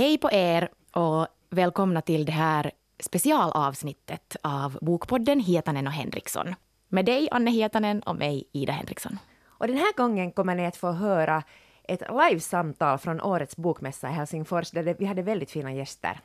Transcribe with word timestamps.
Hej 0.00 0.18
på 0.18 0.28
er 0.32 0.68
och 0.92 1.26
välkomna 1.50 2.00
till 2.00 2.24
det 2.24 2.32
här 2.32 2.70
specialavsnittet 3.00 4.36
av 4.42 4.78
Bokpodden 4.80 5.40
Hietanen 5.40 5.86
och 5.86 5.92
Henriksson. 5.92 6.54
Med 6.88 7.04
dig, 7.04 7.28
Anne 7.30 7.50
Hietanen, 7.50 8.02
och 8.02 8.16
mig, 8.16 8.44
Ida 8.52 8.72
Henriksson. 8.72 9.18
Och 9.46 9.66
den 9.66 9.76
här 9.76 9.96
gången 9.96 10.32
kommer 10.32 10.54
ni 10.54 10.66
att 10.66 10.76
få 10.76 10.92
höra 10.92 11.42
ett 11.84 12.02
livesamtal 12.10 12.98
från 12.98 13.20
årets 13.20 13.56
bokmässa 13.56 14.08
i 14.08 14.12
Helsingfors 14.12 14.70
där 14.70 14.96
vi 14.98 15.04
hade 15.04 15.22
väldigt 15.22 15.50
fina 15.50 15.72
gäster. 15.72 16.20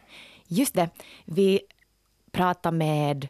Just 0.47 0.75
det, 0.75 0.89
vi 1.25 1.59
pratade 2.31 2.77
med 2.77 3.27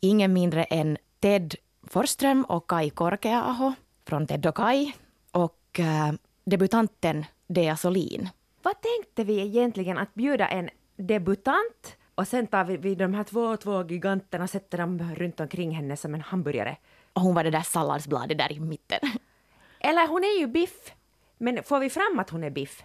ingen 0.00 0.32
mindre 0.32 0.64
än 0.64 0.98
Ted 1.20 1.54
Forsström 1.82 2.44
och 2.44 2.70
Kai 2.70 2.90
Korkeaho 2.90 3.72
från 4.06 4.26
Ted 4.26 4.46
och 4.46 4.56
Kai 4.56 4.92
och 5.32 5.80
äh, 5.80 6.12
debutanten 6.44 7.24
Dea 7.46 7.76
Solin. 7.76 8.28
Vad 8.62 8.74
tänkte 8.80 9.24
vi 9.24 9.40
egentligen 9.40 9.98
att 9.98 10.14
bjuda 10.14 10.48
en 10.48 10.70
debutant 10.96 11.96
och 12.14 12.28
sen 12.28 12.46
tar 12.46 12.64
vi, 12.64 12.76
vi 12.76 12.94
de 12.94 13.14
här 13.14 13.24
två, 13.24 13.56
två 13.56 13.84
giganterna 13.84 14.44
och 14.44 14.50
sätter 14.50 14.78
dem 14.78 15.14
runt 15.16 15.40
omkring 15.40 15.70
henne 15.70 15.96
som 15.96 16.14
en 16.14 16.20
hamburgare. 16.20 16.76
Och 17.12 17.22
hon 17.22 17.34
var 17.34 17.44
det 17.44 17.50
där 17.50 17.60
salladsbladet 17.62 18.38
där 18.38 18.52
i 18.52 18.60
mitten. 18.60 18.98
Eller 19.80 20.08
hon 20.08 20.24
är 20.24 20.38
ju 20.38 20.46
biff. 20.46 20.92
Men 21.38 21.62
får 21.62 21.78
vi 21.78 21.90
fram 21.90 22.18
att 22.18 22.30
hon 22.30 22.44
är 22.44 22.50
biff? 22.50 22.82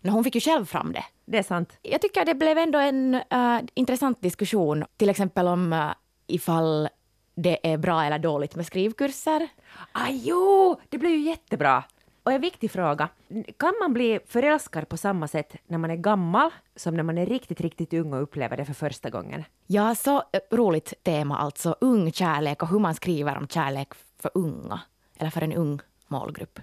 No, 0.00 0.10
hon 0.10 0.24
fick 0.24 0.34
ju 0.34 0.40
själv 0.40 0.64
fram 0.64 0.92
det. 0.92 1.04
Det 1.24 1.38
är 1.38 1.42
sant. 1.42 1.78
Jag 1.82 2.02
tycker 2.02 2.24
det 2.24 2.34
blev 2.34 2.58
ändå 2.58 2.78
en 2.78 3.14
uh, 3.14 3.60
intressant 3.74 4.22
diskussion, 4.22 4.84
till 4.96 5.10
exempel 5.10 5.46
om 5.46 5.72
uh, 5.72 5.92
ifall 6.26 6.88
det 7.34 7.72
är 7.72 7.78
bra 7.78 8.04
eller 8.04 8.18
dåligt 8.18 8.56
med 8.56 8.66
skrivkurser. 8.66 9.48
Ah, 9.92 10.08
jo, 10.10 10.80
det 10.88 10.98
blev 10.98 11.12
ju 11.12 11.20
jättebra. 11.20 11.84
Och 12.28 12.34
en 12.34 12.40
viktig 12.40 12.70
fråga, 12.70 13.08
kan 13.56 13.74
man 13.80 13.92
bli 13.92 14.20
förälskad 14.26 14.88
på 14.88 14.96
samma 14.96 15.28
sätt 15.28 15.56
när 15.66 15.78
man 15.78 15.90
är 15.90 15.96
gammal 15.96 16.50
som 16.76 16.96
när 16.96 17.02
man 17.02 17.18
är 17.18 17.26
riktigt, 17.26 17.60
riktigt 17.60 17.92
ung 17.94 18.12
och 18.12 18.22
upplever 18.22 18.56
det 18.56 18.64
för 18.64 18.74
första 18.74 19.10
gången? 19.10 19.44
Ja, 19.66 19.94
så 19.94 20.22
roligt 20.50 20.94
tema 21.02 21.38
alltså, 21.38 21.76
ung 21.80 22.12
kärlek 22.12 22.62
och 22.62 22.68
hur 22.68 22.78
man 22.78 22.94
skriver 22.94 23.36
om 23.36 23.48
kärlek 23.48 23.88
för 24.18 24.30
unga, 24.34 24.80
eller 25.18 25.30
för 25.30 25.42
en 25.42 25.52
ung 25.52 25.80
målgrupp. 26.08 26.60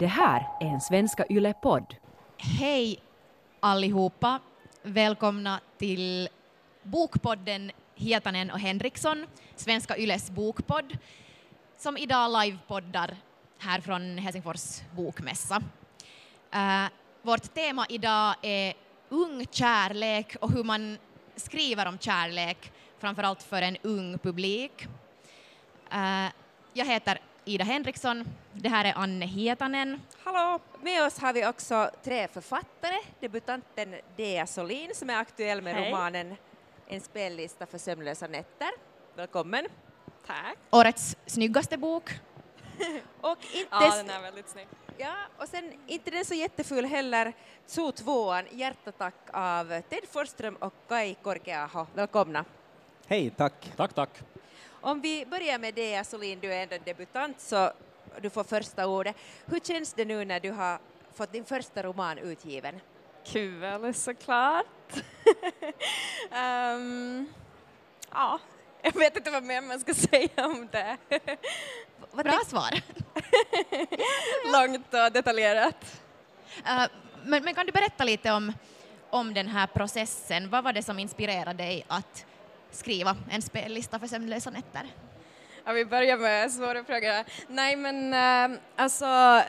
Det 0.00 0.06
här 0.06 0.48
är 0.60 0.66
en 0.66 0.80
Svenska 0.80 1.24
Yle-podd. 1.30 1.94
Hej 2.36 3.00
allihopa! 3.60 4.40
Välkomna 4.82 5.60
till 5.78 6.28
Bokpodden 6.82 7.70
Hietanen 7.94 8.50
och 8.50 8.58
Henriksson, 8.58 9.26
Svenska 9.56 9.96
Yles 9.96 10.30
bokpodd, 10.30 10.98
som 11.76 11.96
idag 11.96 12.30
livepoddar 12.42 13.16
här 13.58 13.80
från 13.80 14.18
Helsingfors 14.18 14.80
bokmässa. 14.96 15.62
Uh, 16.54 16.88
vårt 17.22 17.54
tema 17.54 17.86
idag 17.88 18.34
är 18.42 18.74
ung 19.08 19.46
kärlek 19.50 20.36
och 20.40 20.52
hur 20.52 20.64
man 20.64 20.98
skriver 21.36 21.86
om 21.86 21.98
kärlek, 21.98 22.72
framförallt 22.98 23.42
för 23.42 23.62
en 23.62 23.76
ung 23.82 24.18
publik. 24.18 24.86
Uh, 25.92 26.28
jag 26.72 26.86
heter 26.86 27.18
Ida 27.44 27.64
Henriksson. 27.64 28.24
Det 28.52 28.68
här 28.68 28.84
är 28.84 28.92
Anne 28.96 29.26
Hietanen. 29.26 30.00
Hallå! 30.24 30.60
Med 30.82 31.06
oss 31.06 31.18
har 31.18 31.32
vi 31.32 31.46
också 31.46 31.90
tre 32.04 32.28
författare. 32.28 32.96
Debutanten 33.20 33.94
Dea 34.16 34.46
Solin 34.46 34.90
som 34.94 35.10
är 35.10 35.16
aktuell 35.16 35.62
med 35.62 35.74
Hej. 35.74 35.90
romanen 35.90 36.36
En 36.88 37.00
spellista 37.00 37.66
för 37.66 37.78
sömnlösa 37.78 38.26
nätter. 38.26 38.70
Välkommen! 39.14 39.66
Tack! 40.26 40.56
Årets 40.70 41.16
snyggaste 41.26 41.78
bok. 41.78 42.10
och 43.20 43.38
inte 43.54 43.68
ja, 43.70 43.96
den 43.96 44.10
är 44.10 44.22
väldigt 44.22 44.48
snygg. 44.48 44.66
Ja, 44.98 45.14
och 45.38 45.48
sen 45.48 45.72
inte 45.86 46.10
den 46.10 46.24
så 46.24 46.34
jätteful 46.34 46.84
heller, 46.84 47.32
Zoo 47.66 47.92
2 47.92 48.34
Hjärtattack 48.50 49.14
av 49.32 49.80
Ted 49.80 50.08
Forsström 50.10 50.56
och 50.56 50.74
Kai 50.88 51.14
Korkeaho. 51.14 51.86
Välkomna! 51.94 52.44
Hej, 53.06 53.30
tack! 53.36 53.72
Tack, 53.76 53.92
tack! 53.92 54.10
Om 54.80 55.00
vi 55.00 55.26
börjar 55.26 55.58
med 55.58 55.74
Dea 55.74 56.04
Solin, 56.04 56.40
du 56.40 56.54
är 56.54 56.62
ändå 56.62 56.76
debutant 56.84 57.40
så 57.40 57.72
du 58.20 58.30
får 58.30 58.44
första 58.44 58.86
ordet. 58.86 59.16
Hur 59.46 59.60
känns 59.60 59.92
det 59.92 60.04
nu 60.04 60.24
när 60.24 60.40
du 60.40 60.50
har 60.50 60.78
fått 61.14 61.32
din 61.32 61.44
första 61.44 61.82
roman 61.82 62.18
utgiven? 62.18 62.80
Kul 63.24 63.94
såklart. 63.94 64.96
um, 66.30 67.28
ja, 68.12 68.40
jag 68.82 68.92
vet 68.94 69.16
inte 69.16 69.30
vad 69.30 69.42
mer 69.42 69.60
man 69.60 69.80
ska 69.80 69.94
säga 70.10 70.46
om 70.46 70.68
det. 70.72 70.96
Bra 72.16 72.40
svar. 72.46 72.70
Långt 74.52 74.94
och 74.94 75.12
detaljerat. 75.12 76.00
Uh, 76.58 76.86
men, 77.24 77.44
men, 77.44 77.54
kan 77.54 77.66
du 77.66 77.72
berätta 77.72 78.04
lite 78.04 78.32
om, 78.32 78.52
om 79.10 79.34
den 79.34 79.48
här 79.48 79.66
processen? 79.66 80.50
Vad 80.50 80.64
var 80.64 80.72
det 80.72 80.82
som 80.82 80.98
inspirerade 80.98 81.52
dig 81.52 81.84
att 81.88 82.26
skriva 82.70 83.16
en 83.30 83.42
spellista 83.42 83.98
för 83.98 84.06
sömnlösa 84.06 84.50
nätter? 84.50 84.86
Ja, 85.64 85.72
vi 85.72 85.84
börjar 85.84 86.16
med 86.16 86.52
svåra 86.52 86.84
frågor. 86.84 87.24
Nej, 87.48 87.76
men 87.76 88.14
äh, 88.52 88.58
alltså, 88.76 89.04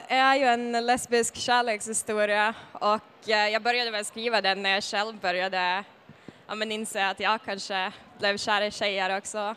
jag 0.07 0.17
är 0.17 0.35
ju 0.35 0.45
en 0.45 0.71
lesbisk 0.71 1.35
kärlekshistoria 1.35 2.53
och 2.71 3.29
äh, 3.29 3.49
jag 3.49 3.61
började 3.61 3.91
väl 3.91 4.05
skriva 4.05 4.41
den 4.41 4.63
när 4.63 4.69
jag 4.69 4.83
själv 4.83 5.19
började 5.19 5.83
ja, 6.47 6.55
men 6.55 6.71
inse 6.71 7.07
att 7.07 7.19
jag 7.19 7.39
kanske 7.45 7.91
blev 8.19 8.37
kär 8.37 8.61
i 8.61 8.71
tjejer 8.71 9.17
också. 9.17 9.55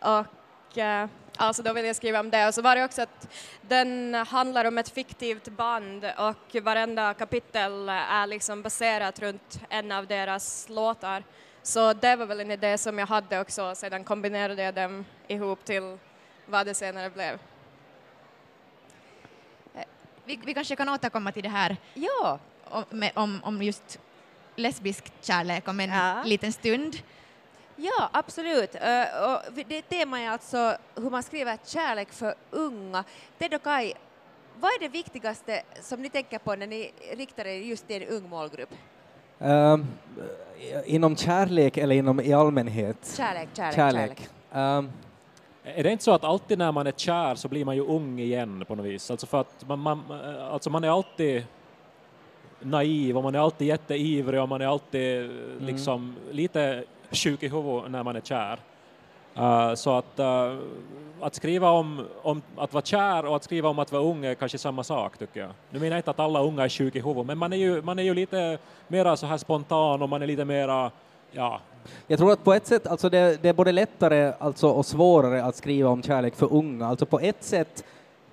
Och 0.00 0.78
äh, 0.78 1.08
alltså 1.36 1.62
då 1.62 1.72
ville 1.72 1.86
jag 1.86 1.96
skriva 1.96 2.20
om 2.20 2.30
det. 2.30 2.48
Och 2.48 2.54
så 2.54 2.62
var 2.62 2.76
det 2.76 2.84
också 2.84 3.02
att 3.02 3.28
den 3.60 4.14
handlar 4.14 4.64
om 4.64 4.78
ett 4.78 4.88
fiktivt 4.88 5.48
band 5.48 6.04
och 6.18 6.62
varenda 6.62 7.14
kapitel 7.14 7.88
är 7.88 8.26
liksom 8.26 8.62
baserat 8.62 9.18
runt 9.18 9.60
en 9.68 9.92
av 9.92 10.06
deras 10.06 10.68
låtar. 10.68 11.24
Så 11.62 11.92
det 11.92 12.16
var 12.16 12.26
väl 12.26 12.40
en 12.40 12.50
idé 12.50 12.78
som 12.78 12.98
jag 12.98 13.06
hade 13.06 13.40
också, 13.40 13.74
sedan 13.74 14.04
kombinerade 14.04 14.62
jag 14.62 14.74
dem 14.74 15.04
ihop 15.28 15.64
till 15.64 15.98
vad 16.46 16.66
det 16.66 16.74
senare 16.74 17.10
blev. 17.10 17.38
Eh, 19.74 19.84
vi, 20.24 20.40
vi 20.44 20.54
kanske 20.54 20.76
kan 20.76 20.88
återkomma 20.88 21.32
till 21.32 21.42
det 21.42 21.48
här 21.48 21.76
ja. 21.94 22.38
om, 22.64 23.08
om, 23.14 23.40
om 23.44 23.62
just 23.62 23.98
lesbisk 24.56 25.12
kärlek 25.20 25.68
om 25.68 25.80
en 25.80 25.90
ja. 25.90 26.22
liten 26.24 26.52
stund. 26.52 26.96
Ja, 27.76 28.08
absolut. 28.12 28.74
Uh, 28.74 29.30
och 29.30 29.40
det 29.68 29.82
temat 29.82 30.20
är 30.20 30.28
alltså 30.28 30.76
hur 30.94 31.10
man 31.10 31.22
skriver 31.22 31.58
kärlek 31.64 32.12
för 32.12 32.34
unga. 32.50 33.04
Ted 33.38 33.54
och 33.54 33.62
Kai, 33.62 33.92
vad 34.60 34.70
är 34.70 34.80
det 34.80 34.88
viktigaste 34.88 35.62
som 35.80 36.02
ni 36.02 36.08
tänker 36.08 36.38
på 36.38 36.54
när 36.54 36.66
ni 36.66 36.92
riktar 37.16 37.44
er 37.44 37.58
just 37.58 37.88
till 37.88 38.02
en 38.02 38.08
ung 38.08 38.28
målgrupp? 38.28 38.70
Um, 39.38 39.86
inom 40.84 41.16
kärlek 41.16 41.76
eller 41.76 41.96
inom 41.96 42.20
i 42.20 42.32
allmänhet? 42.32 43.14
Kärlek, 43.16 43.48
kärlek. 43.56 43.74
kärlek. 43.74 44.28
Um, 44.52 44.92
är 45.64 45.82
det 45.82 45.92
inte 45.92 46.04
så 46.04 46.12
att 46.12 46.24
alltid 46.24 46.58
när 46.58 46.72
man 46.72 46.86
är 46.86 46.92
kär 46.92 47.34
så 47.34 47.48
blir 47.48 47.64
man 47.64 47.76
ju 47.76 47.86
ung 47.86 48.18
igen 48.18 48.64
på 48.68 48.74
något 48.74 48.86
vis? 48.86 49.10
Alltså 49.10 49.26
för 49.26 49.40
att 49.40 49.68
man, 49.68 49.78
man, 49.78 50.02
alltså 50.50 50.70
man 50.70 50.84
är 50.84 50.88
alltid 50.88 51.44
naiv 52.60 53.16
och 53.16 53.22
man 53.22 53.34
är 53.34 53.38
alltid 53.38 53.68
jätteivrig 53.68 54.40
och 54.40 54.48
man 54.48 54.60
är 54.60 54.66
alltid 54.66 55.24
mm. 55.24 55.66
liksom 55.66 56.16
lite 56.30 56.84
sjuk 57.14 57.42
i 57.42 57.48
huvudet 57.48 57.90
när 57.90 58.02
man 58.02 58.16
är 58.16 58.20
kär. 58.20 58.58
Uh, 59.38 59.74
så 59.74 59.98
att, 59.98 60.18
uh, 60.18 60.58
att 61.20 61.34
skriva 61.34 61.70
om, 61.70 62.06
om 62.22 62.42
att 62.56 62.72
vara 62.72 62.84
kär 62.84 63.26
och 63.26 63.36
att 63.36 63.44
skriva 63.44 63.68
om 63.68 63.78
att 63.78 63.92
vara 63.92 64.02
ung 64.02 64.24
är 64.24 64.34
kanske 64.34 64.58
samma 64.58 64.84
sak 64.84 65.18
tycker 65.18 65.40
jag. 65.40 65.50
Nu 65.70 65.78
menar 65.78 65.90
jag 65.90 65.98
inte 65.98 66.10
att 66.10 66.20
alla 66.20 66.42
unga 66.42 66.64
är 66.64 66.68
sjuka 66.68 66.98
i 66.98 67.02
huvudet, 67.02 67.26
men 67.26 67.38
man 67.38 67.52
är 67.52 67.56
ju, 67.56 67.82
man 67.82 67.98
är 67.98 68.02
ju 68.02 68.14
lite 68.14 68.58
mera 68.88 69.16
så 69.16 69.26
här 69.26 69.36
spontan 69.36 70.02
och 70.02 70.08
man 70.08 70.22
är 70.22 70.26
lite 70.26 70.44
mera, 70.44 70.90
ja. 71.32 71.60
Jag 72.06 72.18
tror 72.18 72.32
att 72.32 72.44
på 72.44 72.52
ett 72.52 72.66
sätt, 72.66 72.86
alltså 72.86 73.08
det, 73.08 73.42
det 73.42 73.48
är 73.48 73.52
både 73.52 73.72
lättare 73.72 74.32
alltså, 74.38 74.68
och 74.68 74.86
svårare 74.86 75.44
att 75.44 75.56
skriva 75.56 75.90
om 75.90 76.02
kärlek 76.02 76.34
för 76.34 76.52
unga. 76.52 76.86
Alltså 76.86 77.06
på 77.06 77.20
ett 77.20 77.44
sätt 77.44 77.84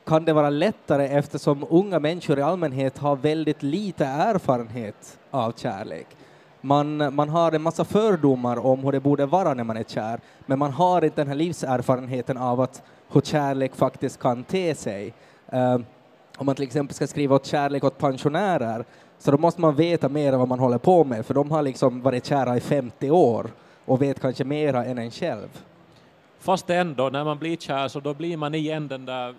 kan 0.05 0.25
det 0.25 0.33
vara 0.33 0.49
lättare 0.49 1.05
eftersom 1.05 1.65
unga 1.69 1.99
människor 1.99 2.39
i 2.39 2.41
allmänhet 2.41 2.97
har 2.97 3.15
väldigt 3.15 3.63
lite 3.63 4.05
erfarenhet 4.05 5.19
av 5.31 5.53
kärlek. 5.57 6.07
Man, 6.61 7.15
man 7.15 7.29
har 7.29 7.51
en 7.51 7.61
massa 7.61 7.85
fördomar 7.85 8.65
om 8.65 8.83
hur 8.83 8.91
det 8.91 8.99
borde 8.99 9.25
vara 9.25 9.53
när 9.53 9.63
man 9.63 9.77
är 9.77 9.83
kär, 9.83 10.19
men 10.45 10.59
man 10.59 10.71
har 10.71 11.05
inte 11.05 11.21
den 11.21 11.27
här 11.27 11.35
livserfarenheten 11.35 12.37
av 12.37 12.61
att 12.61 12.83
hur 13.11 13.21
kärlek 13.21 13.75
faktiskt 13.75 14.19
kan 14.19 14.43
te 14.43 14.75
sig. 14.75 15.13
Uh, 15.53 15.77
om 16.37 16.45
man 16.45 16.55
till 16.55 16.65
exempel 16.65 16.95
ska 16.95 17.07
skriva 17.07 17.35
åt 17.35 17.45
kärlek 17.45 17.83
åt 17.83 17.97
pensionärer, 17.97 18.85
så 19.19 19.31
då 19.31 19.37
måste 19.37 19.61
man 19.61 19.75
veta 19.75 20.09
mer 20.09 20.33
vad 20.33 20.47
man 20.47 20.59
håller 20.59 20.77
på 20.77 21.03
med, 21.03 21.25
för 21.25 21.33
de 21.33 21.51
har 21.51 21.61
liksom 21.61 22.01
varit 22.01 22.25
kära 22.25 22.57
i 22.57 22.59
50 22.59 23.11
år 23.11 23.47
och 23.85 24.01
vet 24.01 24.19
kanske 24.19 24.43
mera 24.43 24.85
än 24.85 24.97
en 24.97 25.11
själv. 25.11 25.47
Fast 26.39 26.69
ändå, 26.69 27.09
när 27.09 27.23
man 27.23 27.37
blir 27.37 27.57
kär 27.57 27.87
så 27.87 27.99
då 27.99 28.13
blir 28.13 28.37
man 28.37 28.55
igen 28.55 28.87
den 28.87 29.05
där 29.05 29.35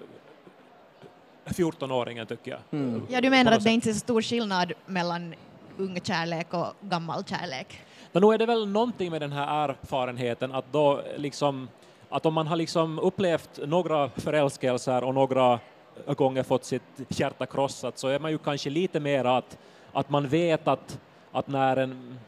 14-åringen 1.45 2.27
tycker 2.27 2.51
jag. 2.51 2.61
Mm. 2.71 3.03
Ja, 3.09 3.21
du 3.21 3.31
menar 3.31 3.53
att 3.53 3.65
det 3.65 3.71
inte 3.71 3.91
är 3.91 3.95
så 3.95 3.99
stor 3.99 4.23
skillnad 4.23 4.73
mellan 4.87 5.35
ung 5.79 6.01
kärlek 6.01 6.55
och 6.55 6.67
gammal 6.81 7.25
kärlek? 7.25 7.81
Men 8.13 8.23
nu 8.23 8.35
är 8.35 8.39
det 8.39 8.47
väl 8.47 8.69
någonting 8.69 9.11
med 9.11 9.21
den 9.21 9.33
här 9.33 9.69
erfarenheten 9.69 10.53
att 10.53 10.73
då 10.73 11.03
liksom 11.17 11.69
att 12.09 12.27
om 12.27 12.35
man 12.35 12.47
har 12.47 12.57
liksom 12.57 12.99
upplevt 12.99 13.61
några 13.67 14.09
förälskelser 14.09 15.05
och 15.05 15.15
några 15.15 15.59
gånger 16.07 16.43
fått 16.43 16.65
sitt 16.65 16.83
hjärta 17.09 17.47
krossat 17.47 17.99
så 17.99 18.09
är 18.09 18.19
man 18.19 18.31
ju 18.31 18.39
kanske 18.39 18.71
lite 18.71 19.01
mer 19.01 19.25
att, 19.25 19.59
att 19.93 20.11
man 20.11 20.29
vet 20.29 20.69
att, 20.69 21.01
att 21.33 21.49
när 21.49 21.77
en, 21.77 22.19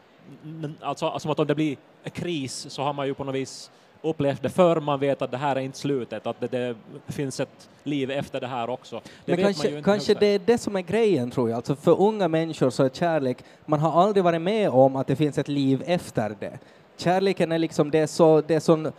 alltså 0.80 1.18
som 1.18 1.30
att 1.30 1.38
om 1.38 1.46
det 1.46 1.54
blir 1.54 1.76
en 2.02 2.10
kris 2.10 2.66
så 2.70 2.82
har 2.82 2.92
man 2.92 3.06
ju 3.06 3.14
på 3.14 3.24
något 3.24 3.34
vis 3.34 3.70
upplevt 4.04 4.42
det 4.42 4.48
förr, 4.48 4.80
man 4.80 5.00
vet 5.00 5.22
att 5.22 5.30
det 5.30 5.36
här 5.36 5.56
är 5.56 5.60
inte 5.60 5.78
slutet, 5.78 6.26
att 6.26 6.40
det, 6.40 6.48
det 6.48 6.76
finns 7.06 7.40
ett 7.40 7.68
liv 7.82 8.10
efter 8.10 8.40
det 8.40 8.46
här 8.46 8.70
också. 8.70 9.00
Det 9.24 9.36
Men 9.36 9.44
kanske, 9.44 9.82
kanske 9.82 10.14
det 10.14 10.26
är 10.26 10.38
det 10.38 10.58
som 10.58 10.76
är 10.76 10.80
grejen, 10.80 11.30
tror 11.30 11.50
jag. 11.50 11.56
Alltså 11.56 11.76
för 11.76 12.00
unga 12.00 12.28
människor 12.28 12.70
så 12.70 12.84
är 12.84 12.88
kärlek, 12.88 13.38
man 13.66 13.80
har 13.80 14.02
aldrig 14.02 14.24
varit 14.24 14.42
med 14.42 14.70
om 14.70 14.96
att 14.96 15.06
det 15.06 15.16
finns 15.16 15.38
ett 15.38 15.48
liv 15.48 15.82
efter 15.86 16.36
det. 16.40 16.58
Kärleken 16.96 17.52
är 17.52 17.58
liksom, 17.58 17.90
det 17.90 17.98
är 17.98 18.06
så, 18.06 18.40
det 18.40 18.54
är 18.54 18.60
sån, 18.60 18.86
eh, 18.86 18.92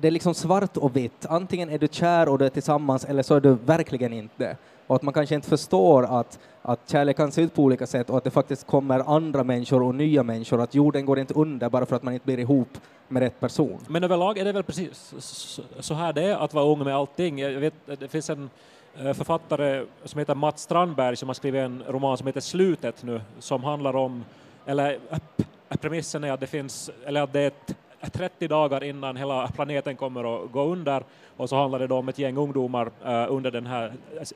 det 0.00 0.08
är 0.08 0.10
liksom 0.10 0.34
svart 0.34 0.76
och 0.76 0.96
vitt. 0.96 1.26
Antingen 1.28 1.70
är 1.70 1.78
du 1.78 1.88
kär 1.90 2.28
och 2.28 2.38
du 2.38 2.44
är 2.44 2.50
tillsammans 2.50 3.04
eller 3.04 3.22
så 3.22 3.34
är 3.34 3.40
du 3.40 3.54
verkligen 3.54 4.12
inte. 4.12 4.56
Och 4.86 4.96
att 4.96 5.02
man 5.02 5.14
kanske 5.14 5.34
inte 5.34 5.48
förstår 5.48 6.20
att, 6.20 6.38
att 6.68 6.90
kärlek 6.90 7.16
kan 7.16 7.32
se 7.32 7.42
ut 7.42 7.54
på 7.54 7.62
olika 7.62 7.86
sätt 7.86 8.10
och 8.10 8.16
att 8.16 8.24
det 8.24 8.30
faktiskt 8.30 8.66
kommer 8.66 9.16
andra 9.16 9.44
människor 9.44 9.82
och 9.82 9.94
nya 9.94 10.22
människor, 10.22 10.60
att 10.60 10.74
jorden 10.74 11.06
går 11.06 11.18
inte 11.18 11.34
under 11.34 11.68
bara 11.68 11.86
för 11.86 11.96
att 11.96 12.02
man 12.02 12.14
inte 12.14 12.26
blir 12.26 12.38
ihop 12.38 12.68
med 13.08 13.22
rätt 13.22 13.40
person. 13.40 13.78
Men 13.88 14.04
överlag 14.04 14.38
är 14.38 14.44
det 14.44 14.52
väl 14.52 14.62
precis 14.62 15.14
så 15.80 15.94
här 15.94 16.12
det 16.12 16.22
är 16.22 16.36
att 16.36 16.54
vara 16.54 16.64
ung 16.64 16.78
med 16.78 16.96
allting. 16.96 17.38
Jag 17.38 17.60
vet, 17.60 17.74
det 17.98 18.08
finns 18.08 18.30
en 18.30 18.50
eh, 18.98 19.12
författare 19.12 19.84
som 20.04 20.18
heter 20.18 20.34
Mats 20.34 20.62
Strandberg 20.62 21.16
som 21.16 21.28
har 21.28 21.34
skrivit 21.34 21.60
en 21.60 21.82
roman 21.88 22.18
som 22.18 22.26
heter 22.26 22.40
Slutet 22.40 23.02
nu, 23.02 23.20
som 23.38 23.64
handlar 23.64 23.96
om, 23.96 24.24
eller 24.66 24.98
eh, 25.10 25.76
premissen 25.80 26.24
är 26.24 26.32
att 26.32 26.40
det 26.40 26.46
finns, 26.46 26.90
eller 27.04 27.22
att 27.22 27.32
det 27.32 27.40
är 27.40 27.46
ett 27.46 27.74
30 28.10 28.48
dagar 28.48 28.84
innan 28.84 29.16
hela 29.16 29.48
planeten 29.48 29.96
kommer 29.96 30.44
att 30.44 30.52
gå 30.52 30.62
under 30.62 31.02
och 31.36 31.48
så 31.48 31.56
handlar 31.56 31.78
det 31.78 31.86
då 31.86 31.96
om 31.96 32.08
ett 32.08 32.18
gäng 32.18 32.36
ungdomar 32.36 32.90
eh, 33.04 33.26
under 33.32 33.50
den 33.50 33.66
här 33.66 33.92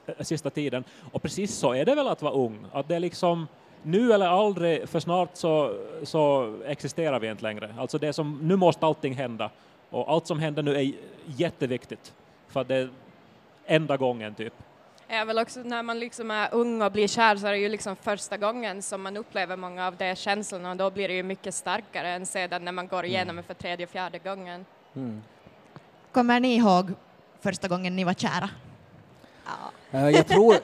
eh, 0.07 0.25
sista 0.25 0.51
tiden. 0.51 0.85
Och 1.13 1.23
precis 1.23 1.55
så 1.55 1.75
är 1.75 1.85
det 1.85 1.95
väl 1.95 2.09
att 2.09 2.23
vara 2.23 2.35
ung, 2.35 2.59
att 2.73 2.89
det 2.89 2.97
är 2.97 3.01
liksom 3.01 3.47
nu 3.83 4.13
eller 4.13 4.27
aldrig, 4.27 4.89
för 4.89 5.01
snart 5.01 5.31
så, 5.33 5.75
så 6.03 6.55
existerar 6.67 7.21
vi 7.21 7.31
inte 7.31 7.43
längre. 7.43 7.75
Alltså 7.79 7.99
det 7.99 8.13
som, 8.13 8.39
nu 8.43 8.57
måste 8.57 8.87
allting 8.87 9.15
hända. 9.15 9.51
Och 9.91 10.11
allt 10.11 10.27
som 10.27 10.39
händer 10.39 10.63
nu 10.63 10.77
är 10.77 10.93
jätteviktigt. 11.27 12.15
För 12.49 12.61
att 12.61 12.69
det 12.69 12.77
är 12.77 12.91
enda 13.67 13.97
gången 13.97 14.35
typ. 14.35 14.55
Jag 15.13 15.27
väl 15.27 15.39
också 15.39 15.61
när 15.61 15.83
man 15.83 15.99
liksom 15.99 16.31
är 16.31 16.55
ung 16.55 16.83
och 16.83 16.93
blir 16.93 17.09
kär 17.09 17.37
så 17.37 17.47
är 17.47 17.53
det 17.53 17.59
ju 17.59 17.69
liksom 17.69 17.97
första 17.97 18.37
gången 18.37 18.83
som 18.83 19.03
man 19.03 19.17
upplever 19.17 19.57
många 19.57 19.87
av 19.87 19.97
de 19.97 20.17
känslorna 20.17 20.71
och 20.71 20.77
då 20.77 20.91
blir 20.91 21.09
det 21.09 21.15
ju 21.15 21.23
mycket 21.23 21.55
starkare 21.55 22.09
än 22.09 22.27
sedan 22.27 22.65
när 22.65 22.73
man 22.73 22.89
går 22.89 23.05
igenom 23.05 23.37
det 23.37 23.43
för 23.43 23.55
tredje, 23.55 23.87
fjärde 23.87 24.19
gången. 24.19 24.67
Mm. 24.97 25.23
Kommer 26.13 26.41
ni 26.41 26.57
ihåg 26.57 26.91
första 27.41 27.69
gången 27.69 27.97
ni 27.97 28.05
var 28.05 28.15
kära? 28.15 28.51
Eh, 29.91 30.09
Jag 30.09 30.27
tror, 30.27 30.57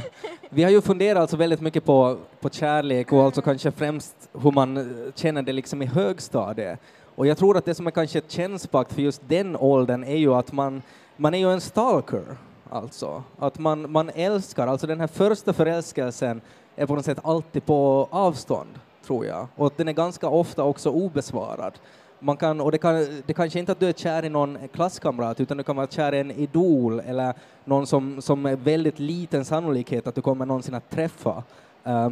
vi 0.48 0.62
har 0.62 0.70
ju 0.70 0.82
funderat 0.82 1.20
alltså 1.20 1.36
väldigt 1.36 1.60
mycket 1.60 1.84
på, 1.84 2.18
på 2.40 2.50
kärlek 2.50 3.12
och 3.12 3.22
alltså 3.22 3.42
kanske 3.42 3.70
främst 3.72 4.16
hur 4.42 4.50
man 4.50 4.76
eh, 4.76 5.12
känner 5.14 5.42
det 5.42 5.52
liksom 5.52 5.82
i 5.82 5.86
högstadiet. 5.86 6.80
Och 7.14 7.26
jag 7.26 7.38
tror 7.38 7.56
att 7.56 7.64
det 7.64 7.74
som 7.74 7.86
är 7.86 7.90
kanske 7.90 8.20
kännspakt 8.28 8.92
för 8.92 9.02
just 9.02 9.22
den 9.28 9.56
åldern 9.56 10.04
är 10.04 10.16
ju 10.16 10.34
att 10.34 10.52
man, 10.52 10.82
man 11.16 11.34
är 11.34 11.38
ju 11.38 11.52
en 11.52 11.60
stalker, 11.60 12.24
alltså. 12.70 13.22
Att 13.38 13.58
man, 13.58 13.92
man 13.92 14.10
älskar, 14.14 14.66
alltså 14.66 14.86
den 14.86 15.00
här 15.00 15.06
första 15.06 15.52
förälskelsen 15.52 16.40
är 16.76 16.86
på 16.86 16.94
något 16.94 17.04
sätt 17.04 17.18
alltid 17.22 17.66
på 17.66 18.08
avstånd, 18.10 18.78
tror 19.06 19.26
jag. 19.26 19.46
Och 19.56 19.72
den 19.76 19.88
är 19.88 19.92
ganska 19.92 20.28
ofta 20.28 20.64
också 20.64 20.90
obesvarad. 20.90 21.72
Man 22.18 22.36
kan, 22.36 22.60
och 22.60 22.72
det, 22.72 22.78
kan, 22.78 23.22
det 23.26 23.34
kanske 23.34 23.58
inte 23.58 23.72
att 23.72 23.80
du 23.80 23.88
är 23.88 23.92
kär 23.92 24.24
i 24.24 24.28
någon 24.28 24.58
klasskamrat, 24.72 25.40
utan 25.40 25.56
du 25.56 25.62
kan 25.62 25.76
vara 25.76 25.86
kär 25.86 26.14
i 26.14 26.20
en 26.20 26.30
idol 26.30 27.00
eller 27.00 27.34
någon 27.64 27.86
som, 27.86 28.22
som 28.22 28.46
är 28.46 28.56
väldigt 28.56 28.98
liten 28.98 29.44
sannolikhet 29.44 30.06
att 30.06 30.14
du 30.14 30.22
kommer 30.22 30.46
någonsin 30.46 30.74
att 30.74 30.90
träffa. 30.90 31.42
Uh, 31.86 32.08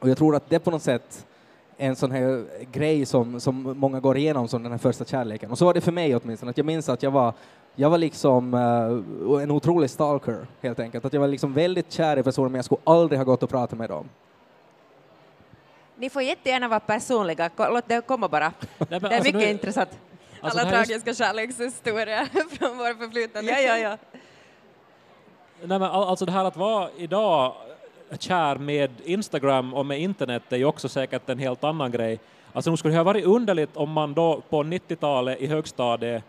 och 0.00 0.08
jag 0.08 0.18
tror 0.18 0.36
att 0.36 0.50
det 0.50 0.58
på 0.58 0.70
något 0.70 0.82
sätt 0.82 1.26
är 1.76 1.88
en 1.88 1.96
sån 1.96 2.10
här 2.10 2.44
grej 2.72 3.06
som, 3.06 3.40
som 3.40 3.62
många 3.78 4.00
går 4.00 4.16
igenom 4.16 4.48
som 4.48 4.62
den 4.62 4.72
här 4.72 4.78
första 4.78 5.04
kärleken. 5.04 5.50
Och 5.50 5.58
så 5.58 5.64
var 5.64 5.74
det 5.74 5.80
för 5.80 5.92
mig 5.92 6.16
åtminstone, 6.16 6.50
att 6.50 6.56
jag 6.56 6.66
minns 6.66 6.88
att 6.88 7.02
jag 7.02 7.10
var, 7.10 7.32
jag 7.80 7.90
var 7.90 7.98
liksom 7.98 8.54
eh, 8.54 9.42
en 9.42 9.50
otrolig 9.50 9.90
stalker, 9.90 10.46
helt 10.62 10.80
enkelt. 10.80 11.04
Att 11.04 11.12
jag 11.12 11.20
var 11.20 11.28
liksom 11.28 11.54
väldigt 11.54 11.92
kär 11.92 12.16
i 12.18 12.22
personer, 12.22 12.48
men 12.48 12.54
jag 12.58 12.64
skulle 12.64 12.80
aldrig 12.84 13.18
ha 13.18 13.24
gått 13.24 13.42
och 13.42 13.50
pratat 13.50 13.78
med 13.78 13.88
dem. 13.90 14.08
Ni 15.96 16.10
får 16.10 16.22
jättegärna 16.22 16.68
vara 16.68 16.80
personliga, 16.80 17.50
låt 17.56 17.88
det 17.88 18.06
komma 18.06 18.28
bara. 18.28 18.52
Det 18.78 18.94
är 18.94 19.04
alltså, 19.04 19.18
mycket 19.18 19.34
nu 19.34 19.42
är- 19.42 19.50
intressant. 19.50 19.88
alltså, 20.40 20.58
Alla 20.60 20.70
tragiska 20.70 21.14
kärlekshistorier 21.14 22.24
från 22.58 22.78
vår 22.78 22.94
förflutna. 22.98 23.42
Ja, 23.42 23.58
ja, 23.58 23.78
ja. 23.78 23.96
Nej, 25.62 25.78
men 25.78 25.82
al- 25.82 26.08
alltså 26.08 26.24
det 26.24 26.32
här 26.32 26.44
att 26.44 26.56
vara 26.56 26.88
idag 26.96 27.52
kär 28.18 28.56
med 28.56 28.90
Instagram 29.04 29.74
och 29.74 29.86
med 29.86 30.00
internet 30.00 30.42
är 30.48 30.56
ju 30.56 30.64
också 30.64 30.88
säkert 30.88 31.28
en 31.28 31.38
helt 31.38 31.64
annan 31.64 31.90
grej. 31.90 32.18
Alltså 32.52 32.70
nog 32.70 32.78
skulle 32.78 32.94
det 32.94 32.98
ha 32.98 33.04
varit 33.04 33.24
underligt 33.24 33.76
om 33.76 33.90
man 33.90 34.14
då 34.14 34.42
på 34.48 34.62
90-talet 34.62 35.40
i 35.40 35.46
högstadiet 35.46 36.24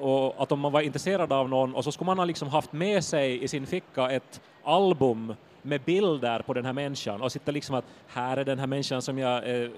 och 0.00 0.42
att 0.42 0.52
om 0.52 0.60
man 0.60 0.72
var 0.72 0.80
intresserad 0.80 1.32
av 1.32 1.48
någon 1.48 1.74
och 1.74 1.84
så 1.84 1.92
skulle 1.92 2.06
man 2.06 2.18
ha 2.18 2.24
liksom 2.24 2.48
haft 2.48 2.72
med 2.72 3.04
sig 3.04 3.44
i 3.44 3.48
sin 3.48 3.66
ficka 3.66 4.10
ett 4.10 4.40
album 4.64 5.34
med 5.62 5.80
bilder 5.80 6.42
på 6.42 6.54
den 6.54 6.64
här 6.64 6.72
människan 6.72 7.22
och 7.22 7.32
sitta 7.32 7.52
liksom 7.52 7.74
att 7.74 7.84
här 8.06 8.36
är 8.36 8.44
den 8.44 8.58
här 8.58 8.66
människan 8.66 9.02
som 9.02 9.18
jag 9.18 9.48
är 9.48 9.70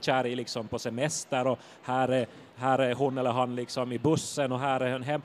kär 0.00 0.26
i 0.26 0.36
liksom 0.36 0.68
på 0.68 0.78
semester 0.78 1.46
och 1.46 1.58
här 1.82 2.08
är, 2.08 2.26
här 2.56 2.78
är 2.78 2.94
hon 2.94 3.18
eller 3.18 3.30
han 3.30 3.56
liksom 3.56 3.92
i 3.92 3.98
bussen 3.98 4.52
och 4.52 4.60
här 4.60 4.80
är 4.80 4.92
hon 4.92 5.02
hem. 5.02 5.22